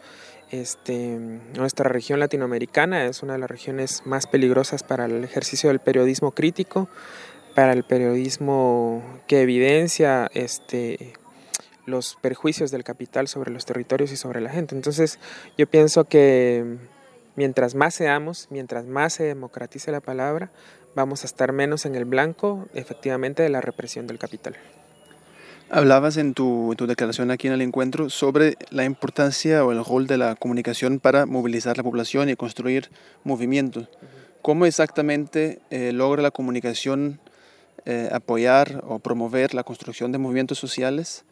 [0.53, 1.19] este,
[1.57, 6.31] nuestra región latinoamericana es una de las regiones más peligrosas para el ejercicio del periodismo
[6.31, 6.89] crítico,
[7.55, 11.15] para el periodismo que evidencia este,
[11.87, 14.75] los perjuicios del capital sobre los territorios y sobre la gente.
[14.75, 15.19] Entonces
[15.59, 16.79] yo pienso que
[17.37, 20.51] mientras más seamos, mientras más se democratice la palabra,
[20.95, 24.57] vamos a estar menos en el blanco efectivamente de la represión del capital.
[25.71, 30.07] Hablabas en tu, tu, declaración aquí en el encuentro sobre la importancia o el rol
[30.07, 32.91] de la comunicación para movilizar la población y construir
[33.25, 33.89] movimientos.
[34.43, 37.21] ¿Cómo exactamente eh, logra la comunicación
[37.87, 41.25] eh, apoyar o promover la construcción de movimientos sociales?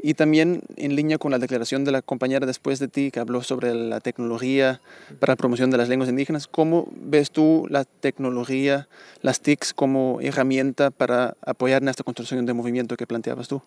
[0.00, 3.42] Y también en línea con la declaración de la compañera después de ti que habló
[3.42, 4.80] sobre la tecnología
[5.18, 8.88] para la promoción de las lenguas indígenas, ¿cómo ves tú la tecnología,
[9.22, 13.60] las TICs como herramienta para apoyar en esta construcción de movimiento que planteabas tú?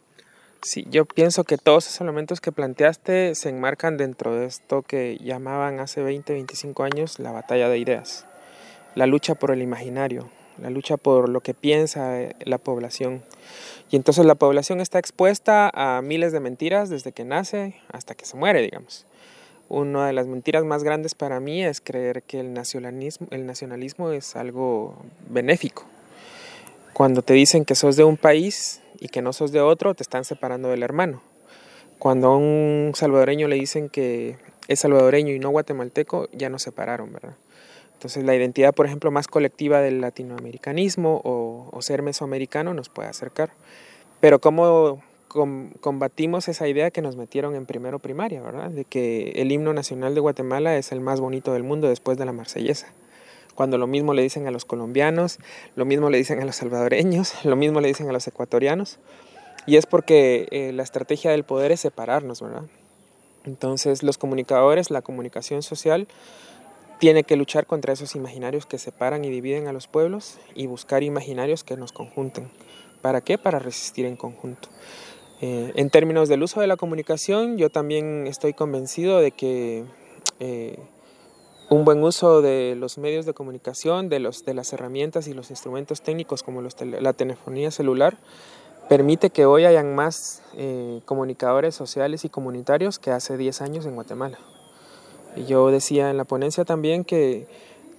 [0.63, 5.17] Sí, yo pienso que todos esos elementos que planteaste se enmarcan dentro de esto que
[5.17, 8.27] llamaban hace 20, 25 años la batalla de ideas,
[8.93, 10.29] la lucha por el imaginario,
[10.62, 13.24] la lucha por lo que piensa la población.
[13.89, 18.26] Y entonces la población está expuesta a miles de mentiras desde que nace hasta que
[18.26, 19.05] se muere, digamos.
[19.68, 24.12] Una de las mentiras más grandes para mí es creer que el nacionalismo, el nacionalismo
[24.12, 24.95] es algo
[25.30, 25.86] benéfico.
[26.93, 30.03] Cuando te dicen que sos de un país y que no sos de otro, te
[30.03, 31.22] están separando del hermano.
[31.99, 34.38] Cuando a un salvadoreño le dicen que
[34.68, 37.36] es salvadoreño y no guatemalteco, ya nos separaron, ¿verdad?
[38.02, 43.52] Entonces la identidad, por ejemplo, más colectiva del latinoamericanismo o, ser mesoamericano nos puede acercar.
[44.20, 48.72] Pero cómo com, combatimos esa idea que nos metieron en primero primaria, ¿verdad?
[48.72, 52.26] De que el himno nacional de Guatemala es el más bonito del mundo después de
[52.26, 52.91] la marsellesa.
[53.54, 55.38] Cuando lo mismo le dicen a los colombianos,
[55.76, 58.97] lo mismo le dicen a los salvadoreños, lo mismo le dicen a los ecuatorianos.
[59.68, 62.64] Y es porque eh, la estrategia del poder es separarnos, ¿verdad?
[63.45, 66.08] Entonces los comunicadores, la comunicación social,
[67.02, 71.02] tiene que luchar contra esos imaginarios que separan y dividen a los pueblos y buscar
[71.02, 72.52] imaginarios que nos conjunten.
[73.02, 73.39] ¿Para qué?
[73.39, 74.70] Para resistir en conjunto.
[75.41, 79.84] Eh, en términos del uso de la comunicación, yo también estoy convencido de que
[80.39, 80.78] eh,
[81.72, 85.49] un buen uso de los medios de comunicación, de, los, de las herramientas y los
[85.49, 88.20] instrumentos técnicos como la telefonía celular,
[88.89, 93.95] permite que hoy hayan más eh, comunicadores sociales y comunitarios que hace 10 años en
[93.95, 94.38] Guatemala.
[95.36, 97.47] Yo decía en la ponencia también que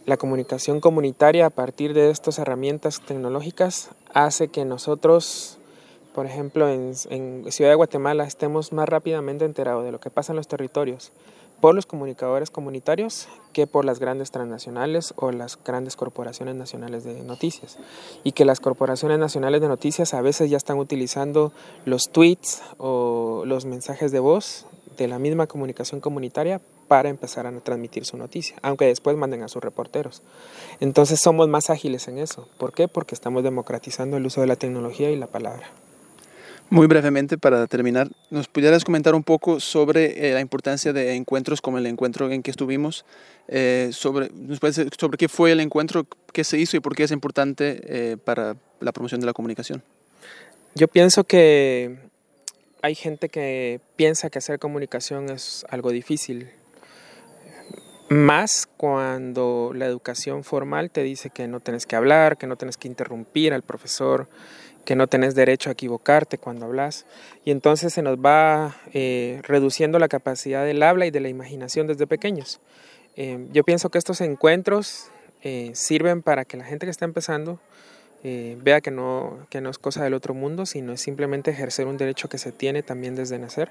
[0.05, 5.59] la comunicación comunitaria a partir de estas herramientas tecnológicas hace que nosotros,
[6.15, 10.33] por ejemplo, en, en, Ciudad de Guatemala estemos más rápidamente enterados de lo que pasa
[10.33, 11.13] en los territorios,
[11.63, 17.23] por los comunicadores comunitarios que por las grandes transnacionales o las grandes corporaciones nacionales de
[17.23, 17.79] noticias.
[18.25, 21.53] Y que las corporaciones nacionales de noticias a veces ya están utilizando
[21.85, 27.53] los tweets o los mensajes de voz de la misma comunicación comunitaria para empezar a
[27.61, 30.21] transmitir su noticia, aunque después manden a sus reporteros.
[30.81, 32.49] Entonces somos más ágiles en eso.
[32.59, 32.89] ¿Por qué?
[32.89, 35.71] Porque estamos democratizando el uso de la tecnología y la palabra.
[36.73, 41.61] Muy brevemente, para terminar, ¿nos pudieras comentar un poco sobre eh, la importancia de encuentros
[41.61, 43.05] como el encuentro en que estuvimos?
[43.47, 44.31] Eh, sobre,
[44.99, 48.57] sobre qué fue el encuentro, qué se hizo y por qué es importante eh, para
[48.81, 49.83] la promoción de la comunicación.
[50.75, 51.99] Yo pienso que
[52.81, 56.49] hay gente que piensa que hacer comunicación es algo difícil,
[58.09, 62.79] más cuando la educación formal te dice que no tienes que hablar, que no tienes
[62.79, 64.27] que interrumpir al profesor,
[64.85, 67.07] que no tenés derecho a equivocarte cuando hablas.
[67.45, 71.87] Y entonces se nos va eh, reduciendo la capacidad del habla y de la imaginación
[71.87, 72.61] desde pequeños.
[73.17, 75.09] Eh, yo pienso que estos encuentros
[75.43, 77.59] eh, sirven para que la gente que está empezando
[78.25, 81.97] vea que no, que no es cosa del otro mundo, sino es simplemente ejercer un
[81.97, 83.69] derecho que se tiene también desde nacer.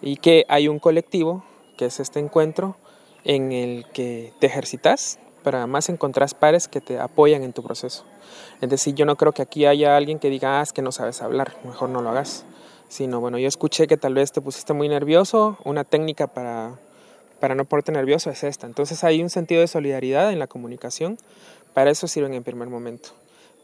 [0.00, 1.44] Y que hay un colectivo,
[1.76, 2.76] que es este encuentro,
[3.24, 8.04] en el que te ejercitas, para más encontrás pares que te apoyan en tu proceso.
[8.60, 10.92] Es decir, yo no creo que aquí haya alguien que diga, ah, es que no
[10.92, 12.44] sabes hablar, mejor no lo hagas.
[12.88, 16.78] Sino, bueno, yo escuché que tal vez te pusiste muy nervioso, una técnica para,
[17.40, 18.66] para no ponerte nervioso es esta.
[18.66, 21.18] Entonces hay un sentido de solidaridad en la comunicación,
[21.74, 23.10] para eso sirven en primer momento.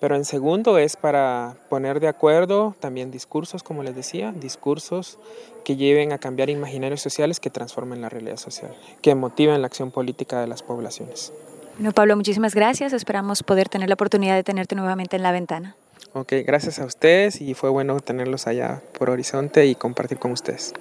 [0.01, 5.19] Pero en segundo es para poner de acuerdo también discursos, como les decía, discursos
[5.65, 9.91] que lleven a cambiar imaginarios sociales que transformen la realidad social, que motiven la acción
[9.91, 11.33] política de las poblaciones.
[11.79, 12.93] Bueno, Pablo, muchísimas gracias.
[12.93, 15.77] Esperamos poder tener la oportunidad de tenerte nuevamente en la ventana.
[16.13, 20.75] Ok, gracias a ustedes y fue bueno tenerlos allá por Horizonte y compartir con ustedes.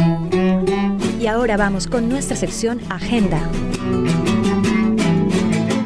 [1.20, 3.48] Y ahora vamos con nuestra sección Agenda.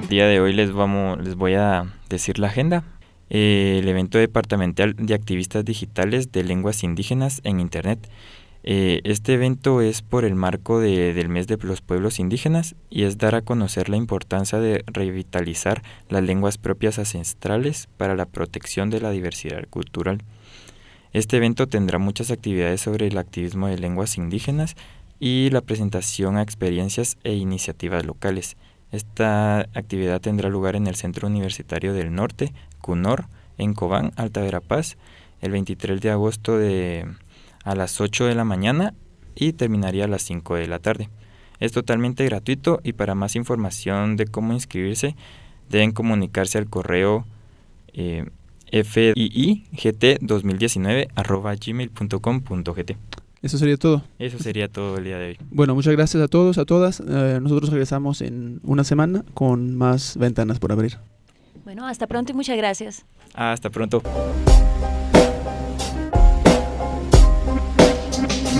[0.03, 2.85] El día de hoy les, vamos, les voy a decir la agenda.
[3.29, 7.99] el evento departamental de activistas digitales de lenguas indígenas en Internet
[8.63, 13.17] eh, este evento es por el marco del mes de los pueblos indígenas y es
[13.17, 19.01] dar a conocer la importancia de revitalizar las lenguas propias ancestrales para la protección de
[19.01, 20.23] la diversidad cultural.
[21.11, 24.75] Este evento tendrá muchas actividades sobre el activismo de lenguas indígenas
[25.19, 28.57] y la presentación a experiencias e iniciativas locales.
[28.91, 33.25] Esta actividad tendrá lugar en el Centro Universitario del Norte, CUNOR,
[33.57, 34.97] en Cobán, Alta Verapaz,
[35.41, 37.07] el 23 de agosto de
[37.63, 38.93] a las 8 de la mañana
[39.35, 41.09] y terminaría a las 5 de la tarde.
[41.59, 45.15] Es totalmente gratuito y para más información de cómo inscribirse
[45.69, 47.25] deben comunicarse al correo
[47.93, 48.25] eh,
[48.71, 51.07] fiigt2019
[53.41, 54.03] Eso sería todo.
[54.19, 55.37] Eso sería todo el día de hoy.
[55.49, 56.99] Bueno, muchas gracias a todos, a todas.
[56.99, 60.97] Eh, nosotros regresamos en una semana con más ventanas por abrir.
[61.63, 63.05] Bueno, hasta pronto y muchas gracias.
[63.33, 64.01] Hasta pronto.